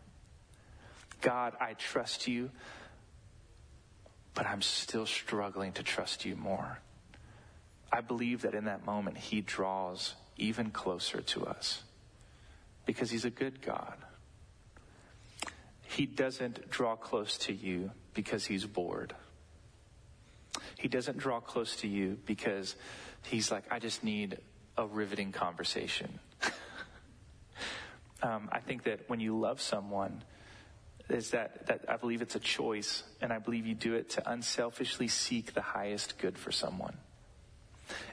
God, 1.21 1.53
I 1.61 1.73
trust 1.73 2.27
you, 2.27 2.49
but 4.33 4.47
I'm 4.47 4.63
still 4.63 5.05
struggling 5.05 5.73
to 5.73 5.83
trust 5.83 6.25
you 6.25 6.35
more. 6.35 6.79
I 7.91 8.01
believe 8.01 8.41
that 8.41 8.55
in 8.55 8.65
that 8.65 8.87
moment, 8.87 9.19
He 9.19 9.41
draws 9.41 10.15
even 10.35 10.71
closer 10.71 11.21
to 11.21 11.45
us 11.45 11.83
because 12.87 13.11
He's 13.11 13.25
a 13.25 13.29
good 13.29 13.61
God. 13.61 13.93
He 15.97 16.05
doesn't 16.05 16.69
draw 16.69 16.95
close 16.95 17.39
to 17.39 17.53
you 17.53 17.89
because 18.13 18.45
he's 18.45 18.67
bored. 18.67 19.15
He 20.77 20.87
doesn't 20.87 21.17
draw 21.17 21.39
close 21.39 21.77
to 21.77 21.87
you 21.87 22.19
because 22.27 22.75
he's 23.23 23.51
like, 23.51 23.63
I 23.71 23.79
just 23.79 24.03
need 24.03 24.37
a 24.77 24.85
riveting 24.85 25.31
conversation. 25.31 26.19
um, 28.21 28.47
I 28.51 28.59
think 28.59 28.83
that 28.83 29.09
when 29.09 29.19
you 29.19 29.39
love 29.39 29.59
someone, 29.59 30.21
is 31.09 31.31
that, 31.31 31.65
that 31.65 31.85
I 31.89 31.97
believe 31.97 32.21
it's 32.21 32.35
a 32.35 32.39
choice, 32.39 33.01
and 33.19 33.33
I 33.33 33.39
believe 33.39 33.65
you 33.65 33.73
do 33.73 33.95
it 33.95 34.11
to 34.11 34.31
unselfishly 34.31 35.07
seek 35.07 35.55
the 35.55 35.63
highest 35.63 36.19
good 36.19 36.37
for 36.37 36.51
someone. 36.51 36.95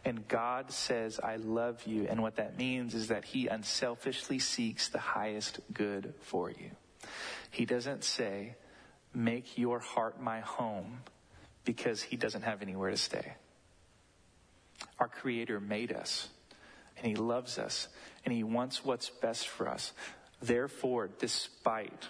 And 0.07 0.27
God 0.27 0.71
says, 0.71 1.21
I 1.23 1.37
love 1.37 1.83
you. 1.85 2.07
And 2.09 2.23
what 2.23 2.37
that 2.37 2.57
means 2.57 2.95
is 2.95 3.09
that 3.09 3.27
He 3.27 3.47
unselfishly 3.49 4.39
seeks 4.39 4.89
the 4.89 5.01
highest 5.01 5.61
good 5.75 6.15
for 6.23 6.49
you. 6.49 6.71
He 7.55 7.67
doesn't 7.67 8.03
say, 8.03 8.57
make 9.15 9.57
your 9.57 9.79
heart 9.79 10.21
my 10.21 10.41
home 10.41 10.99
because 11.65 12.03
he 12.03 12.17
doesn't 12.17 12.43
have 12.43 12.63
anywhere 12.63 12.91
to 12.91 12.97
stay. 12.97 13.35
Our 14.99 15.07
creator 15.07 15.61
made 15.61 15.93
us 15.93 16.29
and 16.97 17.07
he 17.07 17.15
loves 17.15 17.57
us 17.57 17.87
and 18.25 18.35
he 18.35 18.43
wants 18.43 18.85
what's 18.85 19.09
best 19.09 19.47
for 19.47 19.69
us. 19.69 19.93
Therefore, 20.43 21.09
despite 21.21 22.09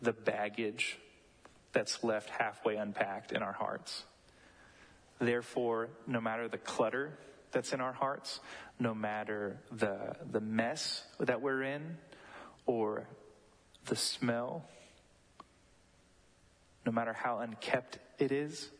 the 0.00 0.14
baggage 0.14 0.98
that's 1.72 2.02
left 2.02 2.30
halfway 2.30 2.76
unpacked 2.76 3.32
in 3.32 3.42
our 3.42 3.52
hearts, 3.52 4.04
therefore, 5.18 5.90
no 6.06 6.22
matter 6.22 6.48
the 6.48 6.56
clutter 6.56 7.12
that's 7.52 7.74
in 7.74 7.82
our 7.82 7.92
hearts, 7.92 8.40
no 8.80 8.94
matter 8.94 9.58
the, 9.70 10.16
the 10.30 10.40
mess 10.40 11.04
that 11.20 11.42
we're 11.42 11.62
in 11.62 11.98
or 12.64 13.06
the 13.88 13.96
smell 13.96 14.64
no 16.86 16.92
matter 16.92 17.12
how 17.12 17.40
unkept 17.40 17.98
it 18.18 18.32
is. 18.32 18.70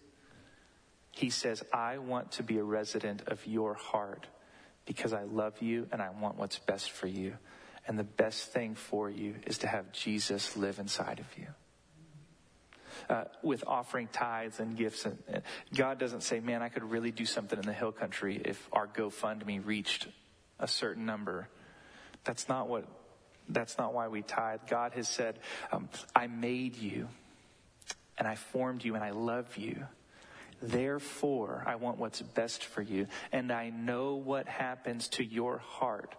He 1.10 1.30
says, 1.30 1.62
I 1.72 1.98
want 1.98 2.32
to 2.32 2.42
be 2.42 2.58
a 2.58 2.62
resident 2.62 3.22
of 3.26 3.44
your 3.46 3.74
heart 3.74 4.26
because 4.86 5.12
I 5.12 5.24
love 5.24 5.60
you 5.60 5.88
and 5.92 6.00
I 6.00 6.10
want 6.10 6.38
what's 6.38 6.58
best 6.58 6.90
for 6.90 7.06
you. 7.06 7.34
And 7.86 7.98
the 7.98 8.04
best 8.04 8.52
thing 8.52 8.74
for 8.74 9.10
you 9.10 9.34
is 9.46 9.58
to 9.58 9.66
have 9.66 9.92
Jesus 9.92 10.56
live 10.56 10.78
inside 10.78 11.20
of 11.20 11.38
you. 11.38 11.46
Uh, 13.08 13.24
with 13.42 13.64
offering 13.66 14.08
tithes 14.10 14.60
and 14.60 14.76
gifts. 14.76 15.04
And, 15.04 15.18
and 15.28 15.42
God 15.74 15.98
doesn't 15.98 16.22
say, 16.22 16.40
man, 16.40 16.62
I 16.62 16.68
could 16.68 16.84
really 16.84 17.10
do 17.10 17.24
something 17.26 17.58
in 17.58 17.66
the 17.66 17.72
hill 17.72 17.92
country 17.92 18.40
if 18.44 18.68
our 18.72 18.86
GoFundMe 18.86 19.64
reached 19.64 20.08
a 20.58 20.66
certain 20.66 21.04
number. 21.04 21.48
That's 22.24 22.48
not 22.48 22.68
what, 22.68 22.86
that's 23.48 23.78
not 23.78 23.94
why 23.94 24.08
we 24.08 24.22
tithe. 24.22 24.60
God 24.68 24.92
has 24.92 25.08
said, 25.08 25.38
um, 25.72 25.88
I 26.14 26.26
made 26.26 26.76
you 26.76 27.08
and 28.18 28.26
I 28.26 28.34
formed 28.34 28.84
you 28.84 28.94
and 28.94 29.04
I 29.04 29.10
love 29.10 29.56
you. 29.56 29.84
Therefore, 30.60 31.62
I 31.66 31.76
want 31.76 31.98
what's 31.98 32.20
best 32.20 32.64
for 32.64 32.82
you. 32.82 33.06
And 33.32 33.52
I 33.52 33.70
know 33.70 34.14
what 34.14 34.48
happens 34.48 35.08
to 35.10 35.24
your 35.24 35.58
heart 35.58 36.14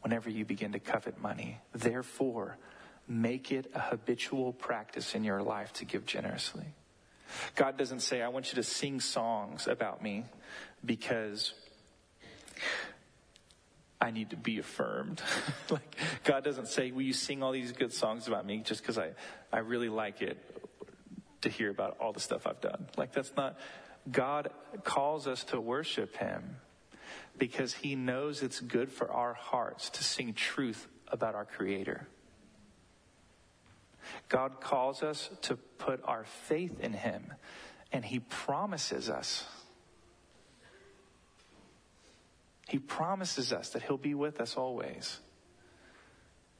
whenever 0.00 0.28
you 0.28 0.44
begin 0.44 0.72
to 0.72 0.80
covet 0.80 1.20
money. 1.20 1.60
Therefore, 1.72 2.56
make 3.06 3.52
it 3.52 3.70
a 3.74 3.80
habitual 3.80 4.52
practice 4.52 5.14
in 5.14 5.22
your 5.22 5.42
life 5.42 5.72
to 5.74 5.84
give 5.84 6.06
generously. 6.06 6.66
God 7.54 7.78
doesn't 7.78 8.00
say, 8.00 8.20
I 8.20 8.28
want 8.28 8.48
you 8.48 8.56
to 8.56 8.62
sing 8.62 9.00
songs 9.00 9.66
about 9.66 10.02
me 10.02 10.24
because 10.84 11.54
I 14.02 14.10
need 14.10 14.30
to 14.30 14.36
be 14.36 14.58
affirmed. 14.58 15.22
like 15.70 15.96
God 16.24 16.42
doesn't 16.42 16.66
say, 16.66 16.90
"Will 16.90 17.02
you 17.02 17.12
sing 17.12 17.40
all 17.40 17.52
these 17.52 17.70
good 17.70 17.92
songs 17.92 18.26
about 18.26 18.44
me?" 18.44 18.58
Just 18.58 18.82
because 18.82 18.98
I 18.98 19.12
I 19.52 19.58
really 19.58 19.88
like 19.88 20.20
it 20.20 20.38
to 21.42 21.48
hear 21.48 21.70
about 21.70 21.98
all 22.00 22.12
the 22.12 22.20
stuff 22.20 22.44
I've 22.44 22.60
done. 22.60 22.88
Like 22.96 23.12
that's 23.12 23.32
not. 23.36 23.56
God 24.10 24.50
calls 24.82 25.28
us 25.28 25.44
to 25.44 25.60
worship 25.60 26.16
Him 26.16 26.56
because 27.38 27.74
He 27.74 27.94
knows 27.94 28.42
it's 28.42 28.58
good 28.58 28.90
for 28.90 29.08
our 29.08 29.34
hearts 29.34 29.88
to 29.90 30.02
sing 30.02 30.34
truth 30.34 30.88
about 31.06 31.36
our 31.36 31.44
Creator. 31.44 32.08
God 34.28 34.60
calls 34.60 35.04
us 35.04 35.30
to 35.42 35.54
put 35.78 36.00
our 36.04 36.24
faith 36.24 36.80
in 36.80 36.92
Him, 36.92 37.32
and 37.92 38.04
He 38.04 38.18
promises 38.18 39.08
us. 39.08 39.46
He 42.72 42.78
promises 42.78 43.52
us 43.52 43.68
that 43.70 43.82
He'll 43.82 43.98
be 43.98 44.14
with 44.14 44.40
us 44.40 44.56
always. 44.56 45.20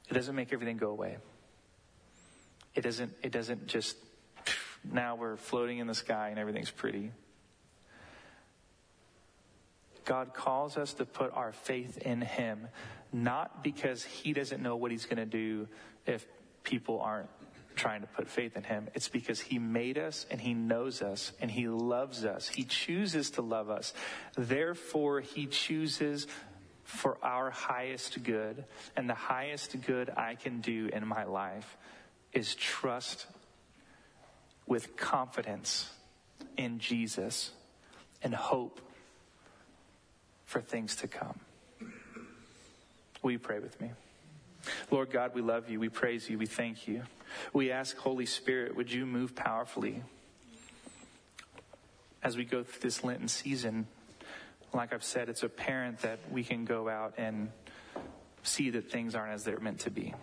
It 0.07 0.13
doesn't 0.13 0.35
make 0.35 0.53
everything 0.53 0.77
go 0.77 0.91
away. 0.91 1.17
It 2.75 2.81
doesn't, 2.81 3.13
it 3.23 3.31
doesn't 3.31 3.65
just, 3.65 3.97
now 4.83 5.15
we're 5.15 5.37
floating 5.37 5.79
in 5.79 5.87
the 5.87 5.95
sky 5.95 6.29
and 6.29 6.37
everything's 6.37 6.69
pretty. 6.69 7.09
God 10.05 10.35
calls 10.35 10.77
us 10.77 10.93
to 10.93 11.05
put 11.05 11.33
our 11.33 11.51
faith 11.51 11.97
in 11.97 12.21
Him, 12.21 12.67
not 13.11 13.63
because 13.63 14.03
He 14.03 14.33
doesn't 14.33 14.61
know 14.61 14.75
what 14.75 14.91
He's 14.91 15.05
going 15.07 15.17
to 15.17 15.25
do 15.25 15.67
if 16.05 16.27
people 16.61 17.01
aren't 17.01 17.29
trying 17.75 18.01
to 18.01 18.07
put 18.07 18.29
faith 18.29 18.55
in 18.55 18.63
Him. 18.63 18.89
It's 18.93 19.09
because 19.09 19.39
He 19.39 19.59
made 19.59 19.97
us 19.97 20.25
and 20.31 20.39
He 20.39 20.53
knows 20.53 21.01
us 21.01 21.31
and 21.41 21.49
He 21.49 21.67
loves 21.67 22.25
us. 22.25 22.47
He 22.47 22.63
chooses 22.63 23.31
to 23.31 23.41
love 23.41 23.69
us. 23.69 23.93
Therefore, 24.37 25.21
He 25.21 25.45
chooses 25.45 26.27
for 26.83 27.17
our 27.23 27.49
highest 27.49 28.23
good. 28.23 28.65
And 28.95 29.09
the 29.09 29.15
highest 29.15 29.81
good 29.85 30.09
I 30.15 30.35
can 30.35 30.61
do 30.61 30.89
in 30.91 31.07
my 31.07 31.23
life 31.23 31.77
is 32.31 32.55
trust 32.55 33.25
with 34.67 34.95
confidence 34.95 35.89
in 36.57 36.79
Jesus 36.79 37.51
and 38.21 38.33
hope 38.33 38.79
for 40.45 40.61
things 40.61 40.95
to 40.97 41.07
come. 41.07 41.39
Will 43.21 43.31
you 43.31 43.39
pray 43.39 43.59
with 43.59 43.79
me? 43.81 43.91
Lord 44.91 45.11
God, 45.11 45.31
we 45.33 45.41
love 45.41 45.69
you. 45.69 45.79
We 45.79 45.89
praise 45.89 46.29
you. 46.29 46.37
We 46.37 46.45
thank 46.45 46.87
you. 46.87 47.03
We 47.51 47.71
ask, 47.71 47.97
Holy 47.97 48.25
Spirit, 48.25 48.75
would 48.75 48.91
you 48.91 49.05
move 49.05 49.35
powerfully 49.35 50.03
as 52.21 52.37
we 52.37 52.45
go 52.45 52.63
through 52.63 52.81
this 52.81 53.03
Lenten 53.03 53.27
season? 53.27 53.87
Like 54.73 54.93
I've 54.93 55.03
said, 55.03 55.29
it's 55.29 55.43
apparent 55.43 55.99
that 55.99 56.19
we 56.31 56.43
can 56.43 56.65
go 56.65 56.89
out 56.89 57.15
and 57.17 57.51
see 58.43 58.69
that 58.71 58.91
things 58.91 59.15
aren't 59.15 59.33
as 59.33 59.43
they're 59.43 59.59
meant 59.59 59.79
to 59.81 59.91
be. 59.91 60.13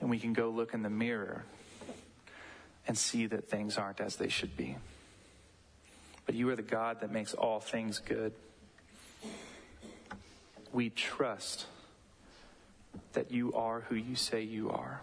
And 0.00 0.10
we 0.10 0.18
can 0.18 0.32
go 0.32 0.50
look 0.50 0.74
in 0.74 0.82
the 0.82 0.90
mirror 0.90 1.44
and 2.86 2.96
see 2.96 3.26
that 3.26 3.48
things 3.48 3.78
aren't 3.78 4.00
as 4.00 4.16
they 4.16 4.28
should 4.28 4.56
be. 4.56 4.76
But 6.24 6.34
you 6.34 6.48
are 6.50 6.56
the 6.56 6.62
God 6.62 7.00
that 7.00 7.10
makes 7.10 7.34
all 7.34 7.60
things 7.60 7.98
good. 7.98 8.32
We 10.72 10.90
trust 10.90 11.66
that 13.12 13.30
you 13.30 13.52
are 13.54 13.80
who 13.88 13.94
you 13.94 14.16
say 14.16 14.42
you 14.42 14.70
are. 14.70 15.00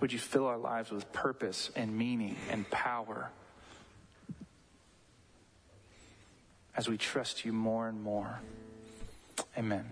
Would 0.00 0.12
you 0.12 0.18
fill 0.18 0.46
our 0.46 0.58
lives 0.58 0.90
with 0.90 1.12
purpose 1.12 1.70
and 1.76 1.96
meaning 1.96 2.36
and 2.50 2.68
power 2.70 3.30
as 6.76 6.88
we 6.88 6.98
trust 6.98 7.44
you 7.44 7.52
more 7.52 7.88
and 7.88 8.02
more? 8.02 8.40
Amen. 9.56 9.86